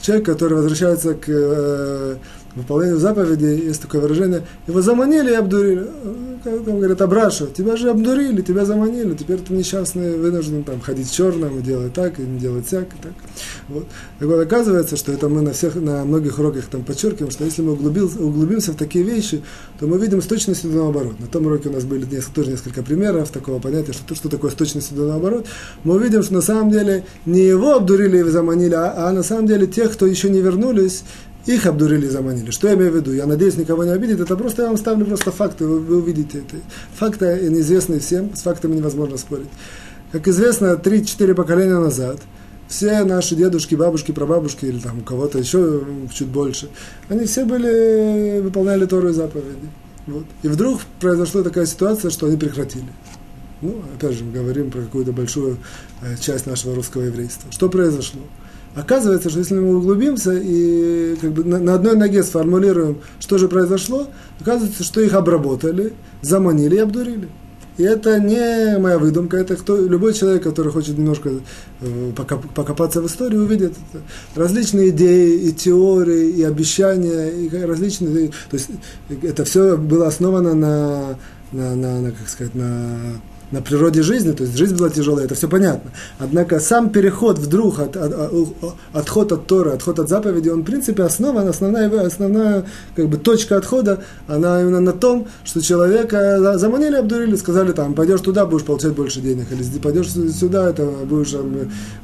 [0.00, 2.16] Человек, который возвращается к э,
[2.54, 5.86] выполнению заповеди, есть такое выражение, его заманили и обдурили.
[6.42, 11.08] Как там говорят, Абраша, тебя же обдурили, тебя заманили, теперь ты несчастный, вынужден там ходить
[11.08, 13.12] в черном и делать так, и не делать всяк, и так.
[13.68, 13.86] Вот.
[14.18, 17.60] Так вот, оказывается, что это мы на всех, на многих уроках там подчеркиваем, что если
[17.60, 19.42] мы углубимся в такие вещи,
[19.78, 21.20] то мы видим с точностью наоборот.
[21.20, 24.50] На том уроке у нас были несколько, тоже несколько примеров такого понятия, что, что такое
[24.50, 25.46] с точностью до наоборот.
[25.84, 29.46] Мы увидим, что на самом деле не его обдурили и заманили, а, а на самом
[29.46, 31.04] деле тех, кто еще не вернулись,
[31.46, 32.50] их обдурили и заманили.
[32.50, 33.12] Что я имею в виду?
[33.12, 34.20] Я надеюсь, никого не обидит.
[34.20, 36.56] Это просто я вам ставлю просто факты, вы, вы увидите это.
[36.96, 39.48] Факты неизвестны всем, с фактами невозможно спорить.
[40.12, 42.18] Как известно, 3-4 поколения назад
[42.70, 45.82] все наши дедушки, бабушки, прабабушки, или там у кого-то еще
[46.12, 46.70] чуть больше,
[47.08, 49.68] они все были, выполняли Тору и заповеди.
[50.06, 50.24] Вот.
[50.42, 52.86] И вдруг произошла такая ситуация, что они прекратили.
[53.60, 55.58] Ну, опять же, мы говорим про какую-то большую
[56.00, 57.50] э, часть нашего русского еврейства.
[57.52, 58.22] Что произошло?
[58.74, 63.48] Оказывается, что если мы углубимся и как бы на, на одной ноге сформулируем, что же
[63.48, 64.06] произошло,
[64.40, 65.92] оказывается, что их обработали,
[66.22, 67.28] заманили и обдурили.
[67.80, 71.30] И это не моя выдумка, это кто, любой человек, который хочет немножко
[71.80, 74.02] э, покопаться в истории, увидит это.
[74.34, 78.28] различные идеи, и теории, и обещания, и различные.
[78.50, 78.68] То есть
[79.22, 81.18] это все было основано на,
[81.52, 83.20] на, на, на как сказать, на
[83.50, 85.90] на природе жизни, то есть жизнь была тяжелая, это все понятно.
[86.18, 90.64] Однако сам переход вдруг, от, от, от, отход от Тора, отход от заповеди, он в
[90.64, 96.96] принципе основан, основная, основная как бы, точка отхода, она именно на том, что человека заманили,
[96.96, 101.34] обдурили, сказали там, пойдешь туда, будешь получать больше денег, или пойдешь сюда, это будешь,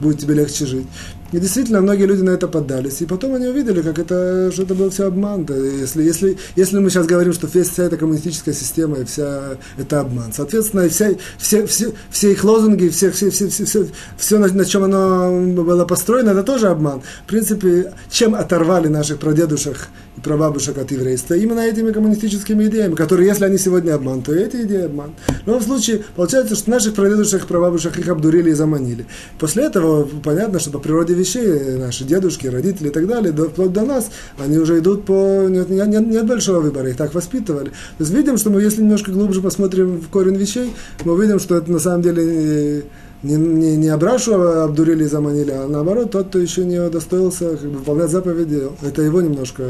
[0.00, 0.86] будет тебе легче жить.
[1.32, 3.00] И действительно, многие люди на это поддались.
[3.00, 5.46] И потом они увидели, как это, что это был все обман.
[5.48, 10.32] Если, если, если мы сейчас говорим, что вся эта коммунистическая система и вся это обман,
[10.32, 14.64] соответственно, вся, все, все, все их лозунги, все, все, все, все, все, все на, на
[14.64, 17.02] чем оно было построено, это тоже обман.
[17.24, 21.34] В принципе, чем оторвали наших прадедушек и прабабушек от еврейства?
[21.34, 25.14] Именно этими коммунистическими идеями, которые, если они сегодня обман, то эти идеи обман.
[25.44, 29.06] В любом случае, получается, что наших прадедушек и прабабушек их обдурили и заманили.
[29.38, 33.72] После этого понятно, что по природе вещей наши дедушки, родители и так далее, до, вплоть
[33.72, 35.46] до нас, они уже идут по...
[35.48, 37.70] Нет, нет, нет большого выбора, их так воспитывали.
[37.70, 40.72] То есть видим, что мы, если немножко глубже посмотрим в корень вещей,
[41.04, 42.84] мы видим, что это на самом деле
[43.22, 47.68] не, не, не Абрашу обдурили и заманили, а наоборот, тот, кто еще не удостоился как
[47.70, 49.64] бы, выполнять заповеди, это его немножко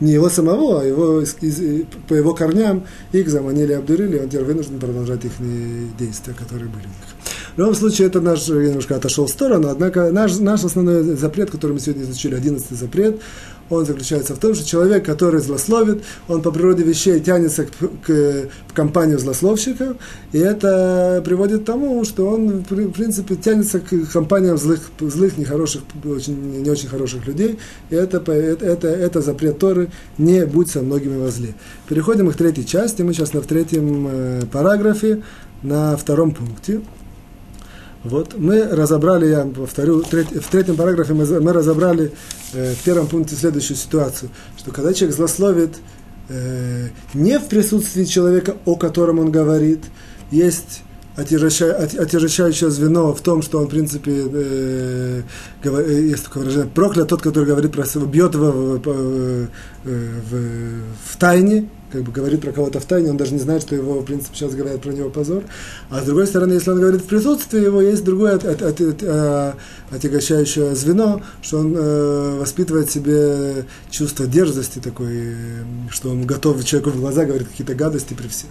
[0.00, 4.44] не его самого, а его, из, из, по его корням их заманили, обдурили, он теперь
[4.44, 5.32] вынужден продолжать их
[5.98, 7.15] действия, которые были у них.
[7.56, 11.50] В любом случае, это наш, я немножко отошел в сторону, однако наш, наш основной запрет,
[11.50, 13.18] который мы сегодня изучили, одиннадцатый запрет,
[13.70, 17.70] он заключается в том, что человек, который злословит, он по природе вещей тянется к,
[18.04, 19.96] к, к компанию злословщиков,
[20.32, 25.80] и это приводит к тому, что он, в принципе, тянется к компаниям злых, злых нехороших,
[26.04, 29.88] очень, не очень хороших людей, и это, это, это, это запрет Торы,
[30.18, 31.54] не будь со многими возле.
[31.88, 35.22] Переходим к третьей части, мы сейчас на в третьем э, параграфе,
[35.62, 36.82] на втором пункте.
[38.08, 40.08] Вот мы разобрали, я повторю, в
[40.50, 42.12] третьем параграфе мы, мы разобрали
[42.52, 45.76] э, в первом пункте следующую ситуацию, что когда человек злословит
[46.28, 49.84] э, не в присутствии человека, о котором он говорит,
[50.30, 50.82] есть
[51.16, 55.22] отяжащающее звено в том, что он, в принципе, э,
[55.64, 59.48] говор, э, есть такое выражение, проклят тот, который говорит про себя, бьет его в, в,
[59.84, 60.30] в,
[61.06, 64.00] в тайне, как бы говорит про кого-то в тайне, он даже не знает, что его,
[64.00, 65.44] в принципе, сейчас говорят про него позор.
[65.88, 68.80] А с другой стороны, если он говорит в присутствии его, есть другое от, от, от,
[68.80, 69.52] от, э,
[69.90, 75.34] отягощающее звено, что он э, воспитывает в себе чувство дерзости такой,
[75.90, 78.50] что он готов человеку в глаза говорить какие-то гадости при всех.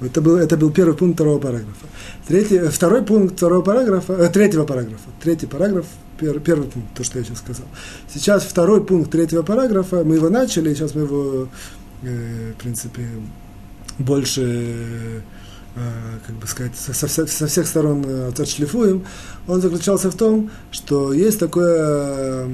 [0.00, 1.86] Это был, это был первый пункт второго параграфа.
[2.26, 5.10] Третий, второй пункт второго параграфа, э, третьего параграфа.
[5.22, 5.84] Третий параграф,
[6.18, 7.66] пер, первый пункт, то, что я сейчас сказал.
[8.12, 11.48] Сейчас второй пункт третьего параграфа, мы его начали, сейчас мы его
[12.02, 13.06] Э, в принципе,
[13.98, 15.22] больше
[16.26, 19.04] как бы сказать, со, со, со всех сторон отшлифуем,
[19.46, 22.48] он заключался в том, что есть такое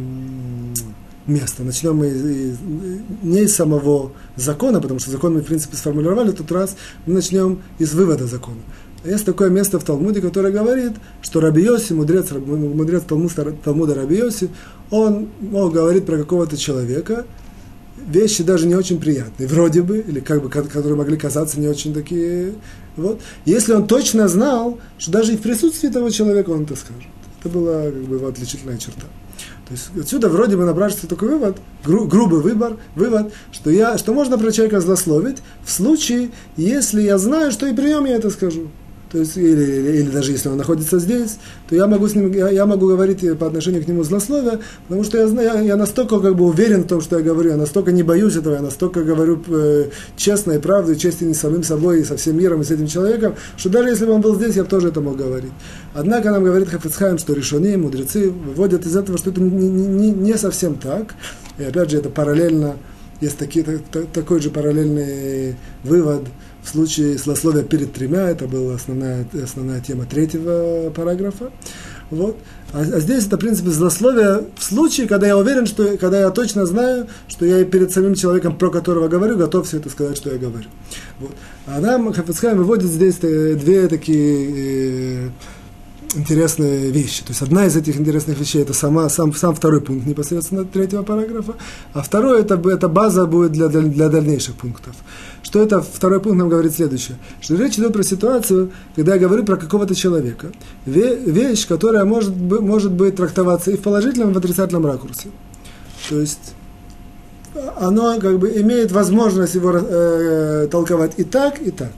[1.26, 1.62] место.
[1.62, 2.58] Начнем мы из,
[3.22, 6.76] не из самого закона, потому что закон мы, в принципе, сформулировали в тот раз,
[7.06, 8.60] мы начнем из вывода закона.
[9.04, 14.22] Есть такое место в Талмуде, которое говорит, что Раби Йоси, мудрец, мудрец Талмуда, Талмуда Раби
[14.90, 17.24] он мол, говорит про какого-то человека,
[18.06, 21.94] вещи даже не очень приятные, вроде бы, или как бы, которые могли казаться не очень
[21.94, 22.54] такие.
[22.96, 23.20] Вот.
[23.44, 27.10] Если он точно знал, что даже и в присутствии того человека он это скажет.
[27.40, 29.06] Это была как бы его отличительная черта.
[29.66, 34.12] То есть отсюда вроде бы напрашивается такой вывод, гру, грубый выбор, вывод, что, я, что
[34.12, 38.30] можно про человека злословить в случае, если я знаю, что и при нем я это
[38.30, 38.70] скажу
[39.12, 41.36] то есть, или, или, или даже если он находится здесь,
[41.68, 45.04] то я могу, с ним, я, я могу говорить по отношению к нему злословие, потому
[45.04, 47.58] что я, знаю, я, я настолько как бы уверен в том, что я говорю, я
[47.58, 52.00] настолько не боюсь этого, я настолько говорю э, честно и правду, и с самим собой,
[52.00, 54.56] и со всем миром, и с этим человеком, что даже если бы он был здесь,
[54.56, 55.52] я бы тоже это мог говорить.
[55.92, 60.38] Однако нам говорит Хафицхайм, что решены, мудрецы выводят из этого, что это не, не, не
[60.38, 61.14] совсем так,
[61.58, 62.76] и опять же это параллельно,
[63.20, 63.64] есть такие,
[64.14, 66.22] такой же параллельный вывод,
[66.62, 71.50] в случае злословия перед тремя, это была основная, основная тема третьего параграфа.
[72.10, 72.36] Вот.
[72.72, 76.30] А, а здесь это, в принципе, злословие в случае, когда я уверен, что, когда я
[76.30, 80.16] точно знаю, что я и перед самим человеком, про которого говорю, готов все это сказать,
[80.16, 80.66] что я говорю.
[81.20, 81.32] Вот.
[81.66, 85.30] А нам Хафицхайм выводит здесь две такие э,
[86.14, 87.22] интересные вещи.
[87.22, 91.02] То есть одна из этих интересных вещей это сама, сам, сам второй пункт непосредственно третьего
[91.02, 91.54] параграфа,
[91.92, 94.94] а второй это, это база будет для, для дальнейших пунктов.
[95.52, 99.44] Что это второй пункт нам говорит следующее, что речь идет про ситуацию, когда я говорю
[99.44, 100.46] про какого-то человека,
[100.86, 105.28] вещь, которая может, может быть трактоваться и в положительном, и в отрицательном ракурсе.
[106.08, 106.54] То есть
[107.76, 111.92] оно как бы имеет возможность его э, толковать и так, и так.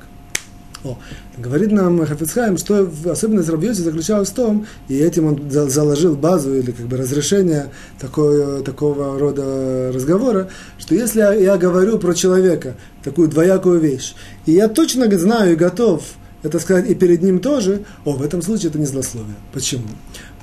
[0.84, 0.98] О,
[1.38, 6.72] говорит нам Хафицхайм, что особенность Рабьоси заключалась в том, и этим он заложил базу или
[6.72, 13.80] как бы разрешение такой, такого рода разговора, что если я, говорю про человека такую двоякую
[13.80, 14.14] вещь,
[14.44, 16.02] и я точно знаю и готов
[16.42, 19.36] это сказать и перед ним тоже, о, в этом случае это не злословие.
[19.54, 19.88] Почему?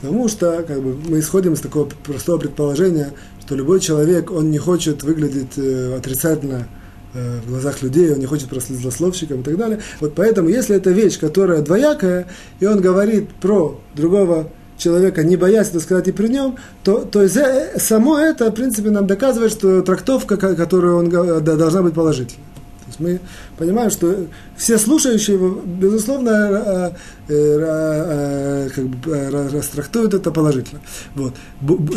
[0.01, 4.57] Потому что как бы, мы исходим из такого простого предположения, что любой человек, он не
[4.57, 6.67] хочет выглядеть э, отрицательно
[7.13, 9.79] в глазах людей, он не хочет просто злословщиком и так далее.
[9.99, 12.27] Вот поэтому, если это вещь, которая двоякая,
[12.59, 17.21] и он говорит про другого человека, не боясь это сказать и при нем, то, то
[17.21, 21.09] есть, э, само это, в принципе, нам доказывает, что трактовка, которую он
[21.43, 22.45] должна быть положительной.
[22.81, 23.19] То есть мы
[23.57, 24.25] понимаем, что
[24.57, 26.93] все слушающие его, безусловно,
[27.29, 30.81] э, как бы растрактуют это положительно.
[31.15, 31.33] Вот.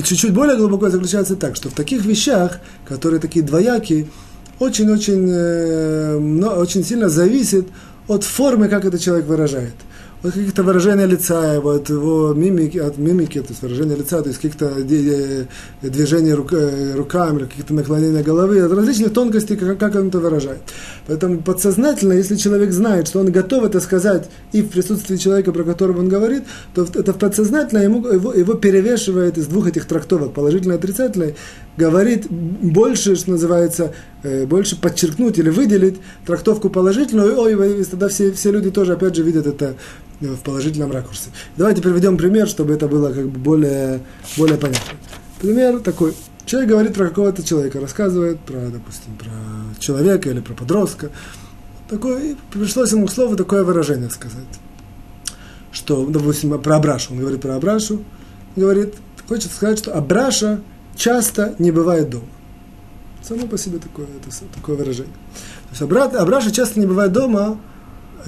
[0.05, 4.09] Чуть-чуть более глубоко заключается так, что в таких вещах, которые такие двоякие,
[4.59, 6.17] очень-очень э,
[6.57, 7.67] очень сильно зависит
[8.09, 9.75] от формы, как этот человек выражает
[10.25, 14.29] от каких-то выражения лица его, от его мимики, от мимики, то есть выражения лица, то
[14.31, 14.73] есть каких-то
[15.83, 20.61] движений рук, э, руками, каких-то наклонения головы, от различных тонкостей, как, как он это выражает.
[21.07, 25.63] Поэтому подсознательно, если человек знает, что он готов это сказать и в присутствии человека, про
[25.63, 26.45] которого он говорит,
[26.75, 31.35] то это подсознательно ему, его, его перевешивает из двух этих трактовок, положительной и отрицательной,
[31.77, 35.97] говорит больше, что называется, э, больше подчеркнуть или выделить
[36.27, 39.75] трактовку положительную, ой, тогда все, все люди тоже, опять же, видят это
[40.20, 41.31] в положительном ракурсе.
[41.57, 44.01] Давайте приведем пример, чтобы это было как бы более,
[44.37, 44.97] более понятно.
[45.41, 46.14] Пример такой.
[46.47, 51.11] Человек говорит про какого-то человека, рассказывает про, допустим, про человека или про подростка.
[51.89, 54.45] Такой, пришлось ему слово такое выражение сказать.
[55.72, 57.12] Что, допустим, про Абрашу.
[57.12, 58.03] Он говорит про Абрашу.
[58.57, 58.95] Говорит,
[59.27, 60.61] хочет сказать, что Абраша
[60.97, 62.26] часто не бывает дома.
[63.22, 65.14] Само по себе такое, это, такое выражение.
[65.70, 67.59] То есть Абраша часто не бывает дома,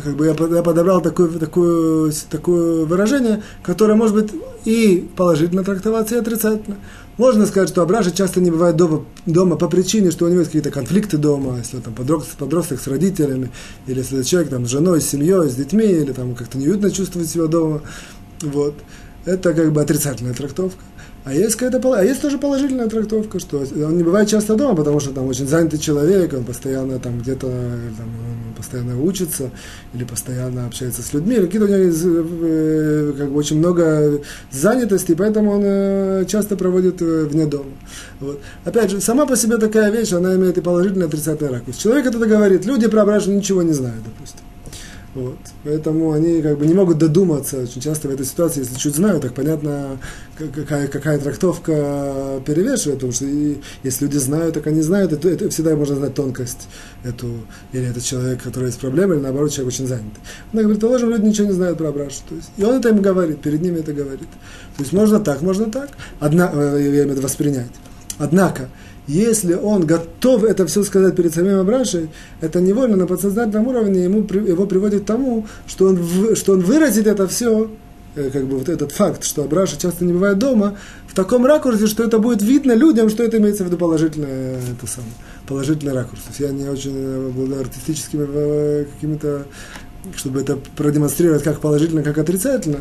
[0.02, 4.30] как бы я, я подобрал такое, такое, такое выражение, которое может быть
[4.64, 6.76] и положительно трактоваться, и отрицательно.
[7.16, 10.50] Можно сказать, что Абраша часто не бывает дома, дома по причине, что у него есть
[10.50, 13.50] какие-то конфликты дома, если там подросток, подросток с родителями,
[13.86, 17.28] или если человек там с женой, с семьей, с детьми, или там как-то неуютно чувствует
[17.28, 17.80] себя дома.
[18.42, 18.74] Вот.
[19.24, 20.82] Это как бы отрицательная трактовка.
[21.26, 25.00] А есть, какая-то, а есть тоже положительная трактовка, что он не бывает часто дома, потому
[25.00, 28.08] что там очень занятый человек, он постоянно там где-то там,
[28.56, 29.50] постоянно учится,
[29.92, 34.20] или постоянно общается с людьми, или какие-то у него э, как бы очень много
[34.52, 37.72] занятости, поэтому он э, часто проводит э, вне дома.
[38.20, 38.40] Вот.
[38.64, 41.76] Опять же, сама по себе такая вещь, она имеет и положительный, и отрицательный ракурс.
[41.76, 44.42] Человек это говорит, люди про ничего не знают, допустим.
[45.16, 45.38] Вот.
[45.64, 49.22] Поэтому они как бы не могут додуматься очень часто в этой ситуации, если чуть знают,
[49.22, 49.98] так понятно,
[50.36, 55.48] какая, какая трактовка перевешивает, потому что и, если люди знают, так они знают, это, это
[55.48, 56.68] всегда можно знать тонкость
[57.02, 57.28] эту,
[57.72, 60.12] или этот человек, который есть проблема, или наоборот, человек очень занят.
[60.52, 62.18] Он говорит, положим, люди ничего не знают про Абрашу.
[62.28, 64.28] То есть, и он это им говорит, перед ними это говорит.
[64.76, 65.88] То есть можно так, можно так,
[66.20, 67.70] одна, э, я имею в виду воспринять.
[68.18, 68.68] Однако,
[69.06, 74.20] если он готов это все сказать перед самим Абрашей, это невольно на подсознательном уровне ему,
[74.20, 76.00] его приводит к тому, что он,
[76.34, 77.70] что он выразит это все,
[78.16, 80.76] э, как бы вот этот факт, что Абраша часто не бывает дома,
[81.06, 84.86] в таком ракурсе, что это будет видно людям, что это имеется в виду положительный, это
[84.86, 85.12] самое,
[85.46, 86.22] положительный ракурс.
[86.22, 89.46] То есть я не очень обладаю артистическими э, какими-то,
[90.16, 92.80] чтобы это продемонстрировать как положительно, как отрицательно,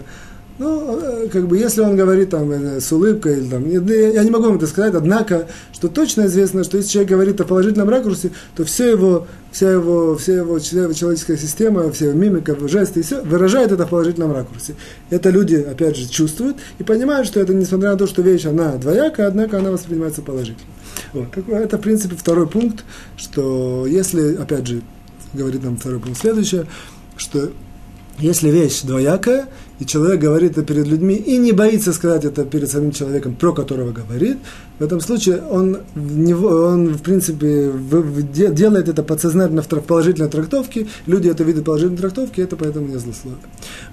[0.58, 4.32] ну, э, как бы, если он говорит там э, с улыбкой, или, там, я не
[4.32, 8.32] могу вам это сказать, однако, что точно известно, что если человек говорит о положительном ракурсе,
[8.56, 13.02] то все его, вся его, вся его, вся его человеческая система, вся его мимика, жесты
[13.02, 14.76] и все выражает это в положительном ракурсе.
[15.10, 18.78] Это люди, опять же, чувствуют и понимают, что это, несмотря на то, что вещь, она
[18.78, 20.72] двоякая, однако она воспринимается положительно.
[21.12, 21.38] Вот.
[21.50, 22.86] Это, в принципе, второй пункт,
[23.18, 24.82] что если, опять же,
[25.34, 26.66] говорит нам второй пункт следующее,
[27.18, 27.50] что
[28.20, 29.48] если вещь двоякая,
[29.80, 33.52] и человек говорит это перед людьми и не боится сказать это перед самим человеком, про
[33.52, 34.38] которого говорит,
[34.80, 37.72] в этом случае он, он в принципе,
[38.30, 43.40] делает это подсознательно в положительной трактовке, люди это видят положительной трактовки, это поэтому не злословие.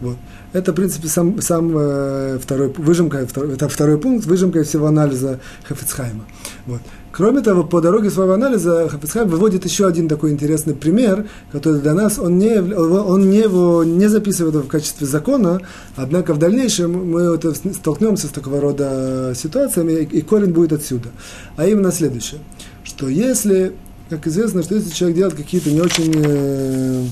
[0.01, 0.17] Вот.
[0.53, 6.27] Это, в принципе, сам, сам э, второй, выжимка, это второй пункт, выжимка всего анализа Хафицхайма.
[6.67, 6.81] Вот.
[7.13, 11.93] Кроме того, по дороге своего анализа Хафицхайм выводит еще один такой интересный пример, который для
[11.93, 15.61] нас, он не, он не, его, не записывает в качестве закона,
[15.95, 21.11] однако в дальнейшем мы это столкнемся с такого рода ситуациями, и корень будет отсюда.
[21.57, 22.41] А именно следующее,
[22.83, 23.75] что если,
[24.09, 27.05] как известно, что если человек делает какие-то не очень э,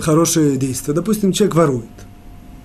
[0.00, 1.84] хорошие действия, допустим, человек ворует,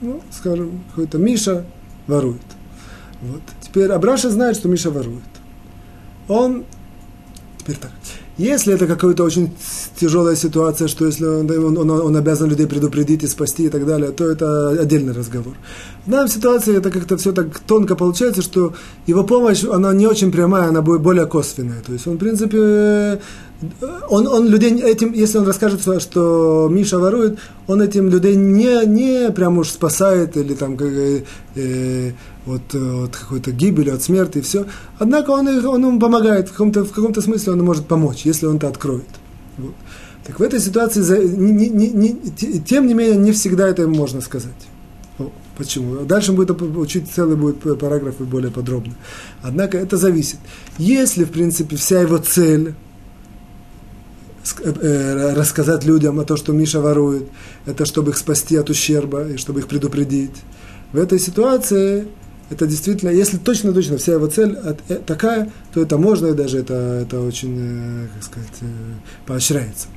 [0.01, 1.63] ну, скажем, какой-то Миша
[2.05, 2.41] ворует.
[3.21, 3.41] Вот.
[3.61, 5.23] Теперь Абраша знает, что Миша ворует
[6.29, 6.63] он,
[7.57, 7.91] теперь так,
[8.39, 9.51] если это какая-то очень
[9.99, 13.85] тяжелая ситуация, что если он, он, он, он обязан людей предупредить и спасти и так
[13.85, 15.55] далее, то это отдельный разговор.
[16.05, 18.73] В данной ситуации это как-то все так тонко получается, что
[19.07, 21.81] его помощь, она не очень прямая, она будет более косвенная.
[21.85, 23.19] То есть он, в принципе,
[24.07, 29.31] он, он людей этим, если он расскажет, что Миша ворует, он этим людей не, не
[29.31, 31.23] прям уж спасает или там как, э,
[31.55, 32.11] э
[32.55, 34.65] от, от какой-то гибели, от смерти и все.
[34.97, 38.57] Однако он, он ему помогает, в каком-то, в каком-то смысле он может помочь, если он
[38.57, 39.07] это откроет.
[39.57, 39.73] Вот.
[40.25, 42.13] Так в этой ситуации, не, не, не,
[42.61, 44.67] тем не менее, не всегда это можно сказать.
[45.57, 46.05] Почему?
[46.05, 48.93] Дальше будет учить целый будет параграф и более подробно.
[49.41, 50.37] Однако это зависит.
[50.77, 52.75] Если, в принципе, вся его цель
[54.63, 57.27] э, э, рассказать людям о том, что Миша ворует,
[57.65, 60.37] это чтобы их спасти от ущерба и чтобы их предупредить.
[60.93, 62.07] В этой ситуации
[62.49, 64.57] это действительно, если точно-точно вся его цель
[64.89, 68.65] э, такая, то это можно, и даже это, это очень, э, как сказать, э,
[69.25, 69.87] поощряется.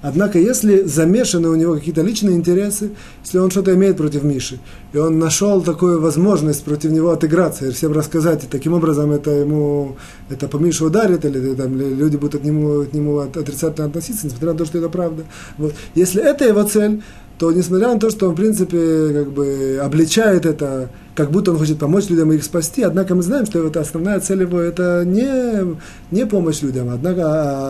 [0.00, 2.90] Однако, если замешаны у него какие-то личные интересы,
[3.24, 4.60] если он что-то имеет против Миши,
[4.92, 9.32] и он нашел такую возможность против него отыграться и всем рассказать, и таким образом это
[9.32, 9.96] ему,
[10.30, 14.52] это по Мише ударит, или там, люди будут к нему, к нему отрицательно относиться, несмотря
[14.52, 15.24] на то, что это правда.
[15.56, 15.74] Вот.
[15.96, 17.02] Если это его цель,
[17.38, 21.58] то несмотря на то, что он, в принципе, как бы обличает это, как будто он
[21.58, 25.04] хочет помочь людям и их спасти, однако мы знаем, что это основная цель его, это
[25.06, 25.76] не,
[26.10, 27.22] не помощь людям, однако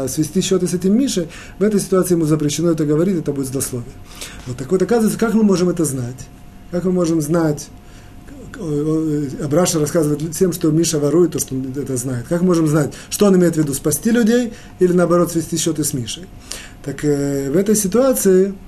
[0.05, 3.49] а свести счеты с этим Мишей, в этой ситуации ему запрещено это говорить, это будет
[3.49, 3.93] злословие.
[4.47, 6.27] Вот так вот, оказывается, как мы можем это знать?
[6.71, 7.69] Как мы можем знать,
[9.45, 12.25] Абраша рассказывает всем, что Миша ворует, то, что он это знает.
[12.29, 15.93] Как можем знать, что он имеет в виду, спасти людей или наоборот свести счеты с
[15.93, 16.25] Мишей?
[16.85, 18.68] Так э, в этой ситуации Э,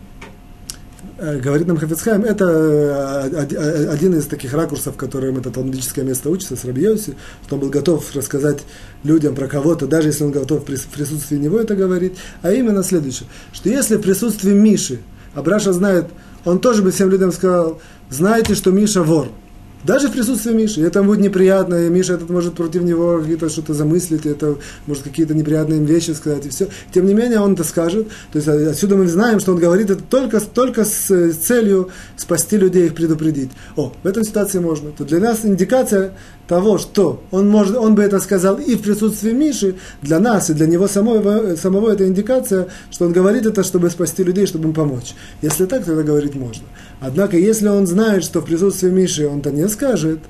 [1.20, 6.56] говорит нам Хафицхайм, это э, э, один из таких ракурсов, которым это талмудическое место учится,
[6.56, 8.60] с Рабьёси, что он был готов рассказать
[9.04, 13.28] людям про кого-то, даже если он готов в присутствии него это говорить, а именно следующее,
[13.52, 15.00] что если в присутствии Миши,
[15.34, 16.06] Абраша знает,
[16.44, 19.28] он тоже бы всем людям сказал, знаете, что Миша вор–
[19.84, 20.82] даже в присутствии Миши.
[20.82, 24.56] Это будет неприятно, и Миша этот может против него какие-то что-то замыслить, это
[24.86, 26.68] может какие-то неприятные вещи сказать, и все.
[26.92, 28.08] Тем не менее, он это скажет.
[28.32, 32.56] То есть отсюда мы знаем, что он говорит это только, только с, с целью спасти
[32.56, 33.50] людей, их предупредить.
[33.76, 34.90] О, в этой ситуации можно.
[34.90, 36.12] То для нас индикация
[36.50, 40.52] того, что он, может, он бы это сказал и в присутствии Миши, для нас и
[40.52, 44.74] для него самого, самого это индикация, что он говорит это, чтобы спасти людей, чтобы им
[44.74, 45.14] помочь.
[45.42, 46.64] Если так, тогда говорить можно.
[47.00, 50.20] Однако, если он знает, что в присутствии Миши он то не скажет,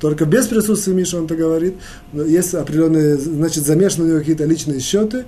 [0.00, 1.74] только без присутствия Миши он то говорит,
[2.12, 5.24] есть определенные, значит, замешаны у него какие-то личные счеты,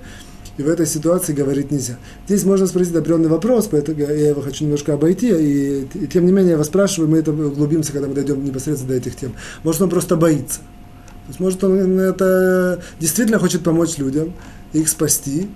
[0.57, 1.97] и в этой ситуации говорить нельзя.
[2.27, 6.31] Здесь можно спросить определенный вопрос, поэтому я его хочу немножко обойти, и, и тем не
[6.31, 9.33] менее я вас спрашиваю, мы это углубимся, когда мы дойдем непосредственно до этих тем.
[9.63, 10.59] Может, он просто боится.
[10.59, 14.33] То есть, может, он это действительно хочет помочь людям,
[14.71, 15.49] их спасти,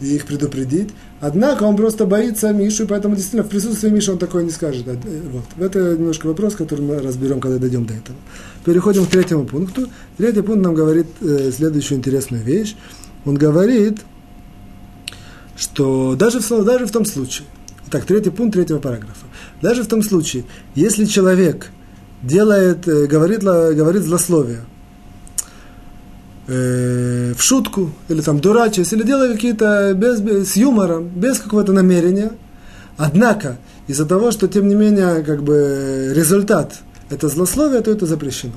[0.00, 0.90] и их предупредить.
[1.26, 4.86] Однако он просто боится Мишу, и поэтому действительно в присутствии Миши он такое не скажет.
[4.86, 4.94] Э,
[5.32, 5.44] вот.
[5.58, 8.18] Это немножко вопрос, который мы разберем, когда дойдем до этого.
[8.66, 9.88] Переходим к третьему пункту.
[10.18, 12.76] Третий пункт нам говорит э, следующую интересную вещь.
[13.24, 14.00] Он говорит,
[15.56, 17.48] что даже в, даже в том случае,
[17.90, 19.24] так, третий пункт третьего параграфа,
[19.62, 20.44] даже в том случае,
[20.74, 21.70] если человек
[22.22, 24.60] делает, э, говорит, говорит злословие,
[26.46, 31.72] э, в шутку, или там дурачась, или делая какие-то без, без, с юмором, без какого-то
[31.72, 32.32] намерения,
[32.96, 36.80] однако из-за того, что тем не менее как бы результат
[37.10, 38.54] это злословие, то это запрещено.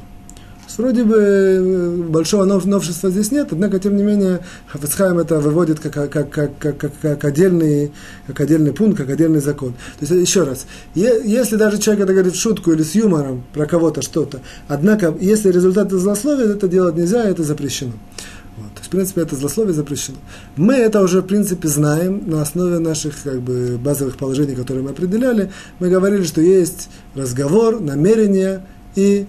[0.78, 5.94] Вроде бы э, большого новшества здесь нет, однако, тем не менее, Хафецхайм это выводит как,
[5.94, 7.92] как, как, как, как, как, отдельный,
[8.28, 9.74] как отдельный пункт, как отдельный закон.
[10.00, 13.66] То есть, еще раз, если даже человек это говорит в шутку или с юмором про
[13.66, 17.94] кого-то что-то, однако, если результат злословия, это делать нельзя, это запрещено.
[18.58, 18.74] Вот.
[18.74, 20.18] То есть, в принципе, это злословие запрещено.
[20.56, 24.92] Мы это уже, в принципе, знаем на основе наших как бы, базовых положений, которые мы
[24.92, 25.52] определяли.
[25.80, 28.64] Мы говорили, что есть разговор, намерение
[28.96, 29.28] и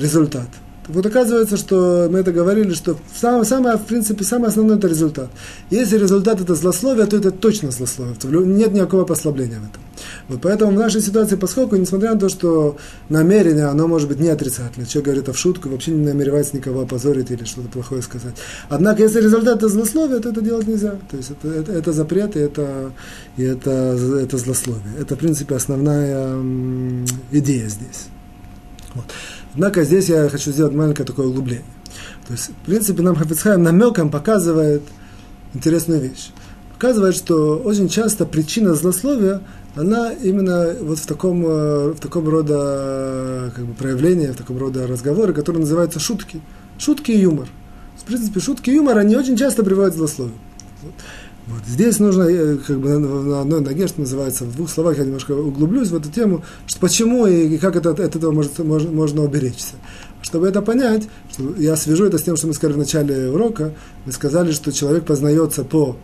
[0.00, 0.48] результат.
[0.88, 5.30] Вот оказывается, что мы это говорили, что самое, самое, в принципе, самое основное это результат.
[5.70, 8.16] Если результат это злословие, то это точно злословие.
[8.46, 9.82] Нет никакого послабления в этом.
[10.28, 12.76] Вот поэтому в нашей ситуации, поскольку, несмотря на то, что
[13.08, 16.80] намерение, оно может быть не отрицательное, человек говорит это в шутку, вообще не намеревается никого
[16.80, 18.34] опозорить или что-то плохое сказать.
[18.68, 20.96] Однако, если результат это злословие, то это делать нельзя.
[21.10, 22.92] То есть это, это, это запрет, и это,
[23.36, 24.94] и это, это злословие.
[24.98, 26.42] Это, в принципе, основная
[27.30, 28.08] идея здесь.
[28.94, 29.04] Вот.
[29.54, 31.64] Однако здесь я хочу сделать маленькое такое углубление.
[32.26, 34.82] То есть, в принципе, нам Хафицхайм намеком показывает
[35.54, 36.30] интересную вещь.
[36.74, 39.42] Показывает, что очень часто причина злословия,
[39.74, 44.86] она именно вот в таком, э, в таком рода как бы, проявлении, в таком рода
[44.86, 46.40] разговоре, которые называются шутки.
[46.78, 47.48] Шутки и юмор.
[47.98, 50.36] В принципе, шутки и юмор, они очень часто приводят к злословию.
[51.50, 51.62] Вот.
[51.66, 55.32] Здесь нужно, э, как бы на одной ноге, что называется, в двух словах я немножко
[55.32, 59.74] углублюсь в эту тему, что почему и как это, от этого может, можно, можно уберечься.
[60.22, 63.72] Чтобы это понять, что я свяжу это с тем, что мы сказали в начале урока,
[64.06, 65.96] мы сказали, что человек познается по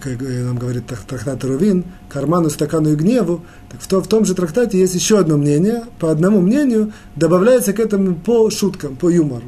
[0.00, 4.34] как нам говорит трактат Рувин, карману, стакану и гневу, так в, то, в том же
[4.34, 9.46] трактате есть еще одно мнение, по одному мнению добавляется к этому по шуткам, по юмору.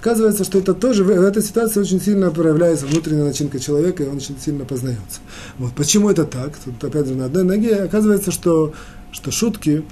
[0.00, 4.16] Оказывается, что это тоже в этой ситуации очень сильно проявляется внутренняя начинка человека, и он
[4.16, 5.20] очень сильно познается.
[5.58, 5.74] Вот.
[5.74, 6.56] Почему это так?
[6.64, 7.76] Тут опять же на одной ноге.
[7.76, 8.72] Оказывается, что,
[9.12, 9.84] что шутки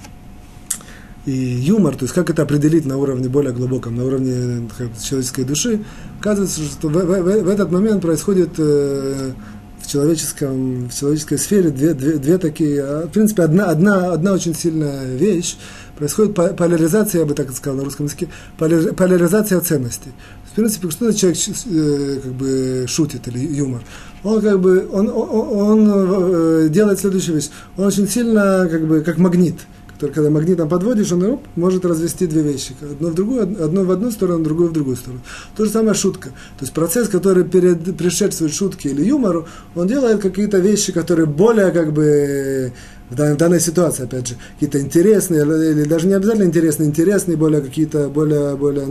[1.27, 4.67] и юмор, то есть как это определить на уровне более глубоком, на уровне
[4.99, 5.83] человеческой души,
[6.19, 9.31] оказывается, что в, в, в, в этот момент происходит э,
[9.79, 14.33] в, человеческом, в человеческой сфере две, две, две такие, а, в принципе, одна, одна, одна
[14.33, 15.57] очень сильная вещь,
[15.99, 20.11] происходит поляризация, я бы так сказал на русском языке, поляризация ценностей.
[20.51, 21.37] В принципе, что человек
[21.67, 23.81] э, как бы шутит или юмор?
[24.23, 27.49] Он как бы он, он, он э, делает следующую вещь.
[27.77, 29.55] Он очень сильно как бы как магнит.
[29.93, 32.73] Который, когда магнитом подводишь, он оп, может развести две вещи.
[32.81, 35.21] Одно в другую, одно в одну сторону, другое в другую сторону.
[35.57, 36.29] То же самое шутка.
[36.29, 39.45] То есть процесс, который перед, предшествует шутке или юмору,
[39.75, 42.71] он делает какие-то вещи, которые более как бы
[43.09, 48.07] в данной, ситуации, опять же, какие-то интересные, или даже не обязательно интересные, интересные, более какие-то,
[48.09, 48.87] более, более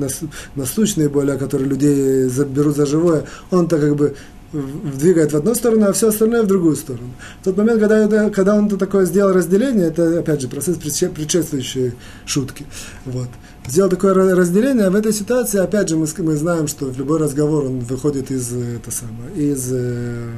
[0.54, 4.16] насущные, более, которые людей берут за живое, он-то как бы
[4.52, 7.10] двигает в одну сторону, а все остальное в другую сторону.
[7.42, 11.92] В тот момент, когда, когда он это такое сделал разделение, это, опять же, процесс предшествующей
[12.24, 12.64] шутки.
[13.04, 13.28] Вот.
[13.66, 17.18] Сделал такое разделение, а в этой ситуации, опять же, мы, мы знаем, что в любой
[17.18, 20.30] разговор он выходит из, это самое, из э,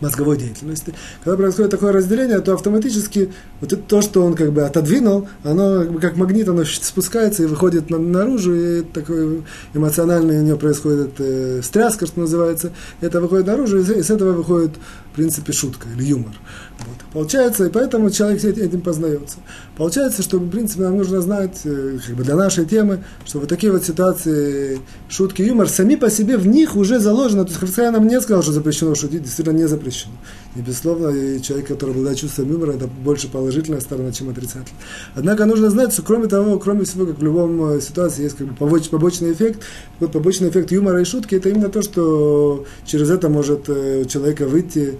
[0.00, 0.94] мозговой деятельности.
[1.24, 5.80] Когда происходит такое разделение, то автоматически вот это, то, что он как бы отодвинул, оно
[5.80, 9.42] как, бы, как магнит, оно спускается и выходит на, наружу, и такой
[9.74, 12.72] эмоциональный у него происходит э, стряска, что называется.
[13.00, 14.72] Это выходит наружу, и, и с этого выходит,
[15.12, 16.34] в принципе, шутка или юмор.
[16.78, 17.12] Вот.
[17.12, 19.38] Получается, и поэтому человек этим познается.
[19.76, 23.48] Получается, что, в принципе, нам нужно знать, э, как бы для нашей темы, что вот
[23.48, 27.44] такие вот ситуации, шутки, юмор, сами по себе в них уже заложено.
[27.44, 30.14] То есть Христиан нам не сказал, что запрещено шутить, действительно не запрещено.
[30.54, 34.80] И, безусловно, и человек, который обладает чувством юмора, это больше положительная сторона, чем отрицательная.
[35.14, 38.46] Однако нужно знать, что кроме того, кроме всего, как в любом э, ситуации есть как
[38.46, 39.62] бы побочный эффект,
[39.98, 44.04] вот побочный эффект юмора и шутки, это именно то, что через это может э, у
[44.04, 44.98] человека выйти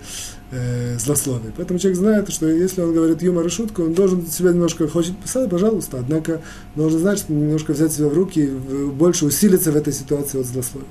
[0.51, 1.53] э, злословие.
[1.57, 5.17] Поэтому человек знает, что если он говорит юмор и шутку, он должен себя немножко хочет
[5.19, 6.41] писать, пожалуйста, однако
[6.75, 10.89] должен знать, что немножко взять себя в руки больше усилиться в этой ситуации от злословия.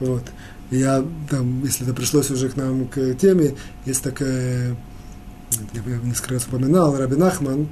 [0.00, 0.22] Вот.
[0.70, 4.76] Я, там, если это пришлось уже к нам к теме, есть такая,
[5.72, 7.68] я несколько раз упоминал, Раби Нахман,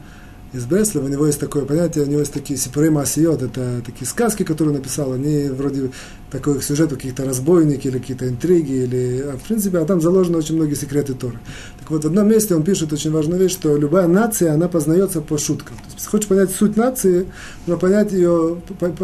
[0.55, 4.07] из Бреслова, у него есть такое понятие, у него есть такие сипуры масиот, это такие
[4.07, 5.91] сказки, которые он написал, они вроде
[6.31, 10.55] такой сюжет, какие-то разбойники или какие-то интриги, или, а в принципе, а там заложены очень
[10.55, 11.39] многие секреты Торы.
[11.81, 15.21] Так вот, в одном месте он пишет очень важную вещь, что любая нация, она познается
[15.21, 15.77] по шуткам.
[15.77, 17.27] То есть, хочешь понять суть нации,
[17.67, 18.95] но понять ее, как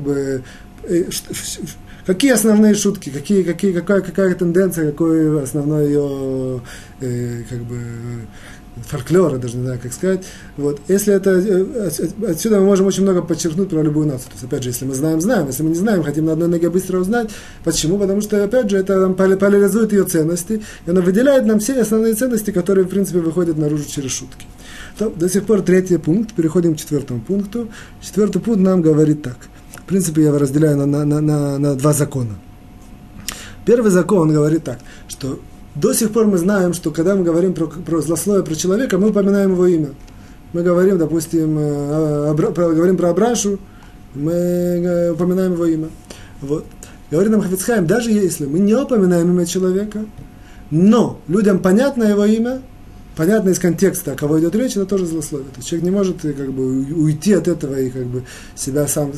[0.00, 0.42] бы,
[0.84, 1.04] э,
[2.06, 6.60] Какие основные шутки, какие, какие, какая, какая тенденция, какой основной ее
[7.00, 7.78] э, как бы,
[8.86, 10.24] фольклора, даже не знаю, как сказать.
[10.56, 10.80] Вот.
[10.88, 11.90] Если это, э,
[12.28, 14.28] отсюда мы можем очень много подчеркнуть про любую нацию.
[14.28, 15.46] То есть, опять же, если мы знаем, знаем.
[15.46, 17.30] Если мы не знаем, хотим на одной ноге быстро узнать.
[17.64, 17.98] Почему?
[17.98, 22.14] Потому что, опять же, это нам поляризует ее ценности, и оно выделяет нам все основные
[22.14, 24.46] ценности, которые, в принципе, выходят наружу через шутки.
[24.98, 27.68] То, до сих пор третий пункт, переходим к четвертому пункту.
[28.00, 29.36] Четвертый пункт нам говорит так.
[29.74, 32.38] В принципе, я его разделяю на, на, на, на два закона.
[33.64, 35.40] Первый закон говорит так, что
[35.74, 39.10] до сих пор мы знаем, что когда мы говорим про, про злословие про человека, мы
[39.10, 39.90] упоминаем его имя.
[40.52, 43.58] Мы говорим, допустим, э, про, говорим про Абрашу,
[44.14, 45.88] мы э, упоминаем его имя.
[46.40, 46.64] Вот.
[47.10, 50.04] Говорит нам Хафицхайм, даже если мы не упоминаем имя человека,
[50.70, 52.62] но людям понятно его имя,
[53.20, 55.50] понятно из контекста, о кого идет речь, это тоже злословие.
[55.50, 58.22] То есть человек не может э, как бы, уйти от этого и как бы
[58.54, 59.12] себя сам,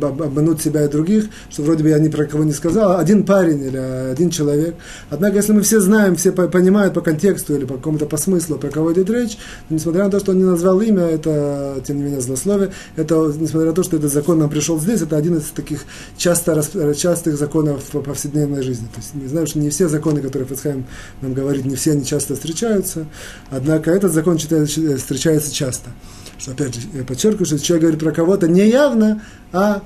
[0.00, 3.62] обмануть себя и других, что вроде бы я ни про кого не сказал, один парень
[3.62, 4.76] или один человек.
[5.10, 8.70] Однако, если мы все знаем, все понимают по контексту или по какому-то по смыслу, про
[8.70, 9.36] кого идет речь,
[9.68, 12.70] то, несмотря на то, что он не назвал имя, это, тем не менее, злословие.
[12.96, 15.84] Это, несмотря на то, что этот закон нам пришел здесь, это один из таких
[16.16, 16.62] часто,
[16.94, 18.86] частых законов в повседневной жизни.
[18.86, 20.86] То есть, не знаю, что не все законы, которые Фацхайм
[21.20, 23.04] нам говорит, не все они часто встречаются,
[23.50, 25.90] Однако этот закон встречается часто.
[26.38, 29.22] Что, опять же, я подчеркиваю, что человек говорит про кого-то не явно,
[29.52, 29.82] а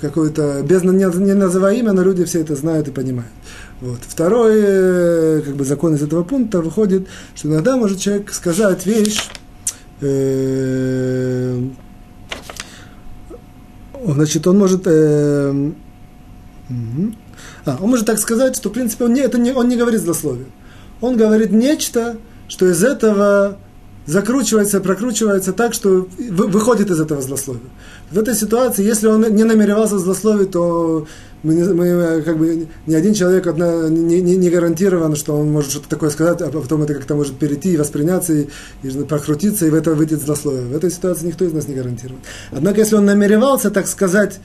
[0.00, 3.30] какое-то, без не, называя имя, но люди все это знают и понимают.
[3.80, 3.98] Вот.
[4.06, 9.20] Второй э, как бы, закон из этого пункта выходит, что иногда может человек сказать вещь,
[10.00, 11.60] э,
[14.06, 15.72] значит, он может, э,
[17.66, 20.00] а, он может так сказать, что, в принципе, он не, это не, он не говорит
[20.00, 20.46] злословие.
[21.00, 22.16] Он говорит нечто,
[22.54, 23.58] что из этого
[24.06, 27.68] закручивается, прокручивается так, что выходит из этого злословия.
[28.12, 31.04] В этой ситуации, если он не намеревался злословить, то
[31.42, 35.72] мы, мы как бы ни один человек одна, не, не, не гарантирован, что он может
[35.72, 38.46] что-то такое сказать, а потом это как-то может перейти и восприняться, и,
[38.84, 40.62] и прокрутиться, и в это выйдет злословие.
[40.62, 42.20] В этой ситуации никто из нас не гарантирован.
[42.52, 44.38] Однако, если он намеревался, так сказать,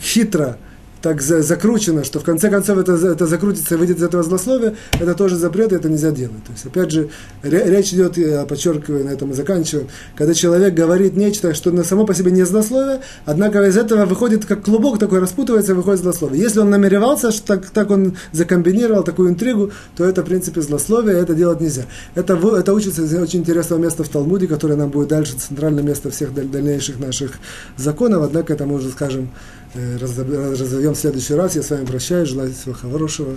[0.00, 0.56] хитро,
[1.02, 4.76] так за, закручено, что в конце концов это, это закрутится и выйдет из этого злословия,
[4.92, 6.44] это тоже запрет, и это нельзя делать.
[6.44, 7.08] То есть, опять же,
[7.42, 12.06] речь идет, я подчеркиваю, на этом и заканчиваю, когда человек говорит нечто, что на само
[12.06, 16.42] по себе не злословие, однако из этого выходит как клубок такой, распутывается выходит злословие.
[16.42, 21.18] Если он намеревался, что так, так он закомбинировал такую интригу, то это, в принципе, злословие,
[21.18, 21.84] это делать нельзя.
[22.14, 26.10] Это, это учится из очень интересного места в Талмуде, которое нам будет дальше центральное место
[26.10, 27.32] всех дальнейших наших
[27.76, 31.56] законов, однако это мы уже скажем Э, разовьем в следующий раз.
[31.56, 33.36] Я с вами прощаюсь, желаю всего хорошего,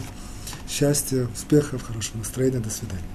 [0.67, 2.59] счастья, успехов, хорошего настроения.
[2.59, 3.12] До свидания.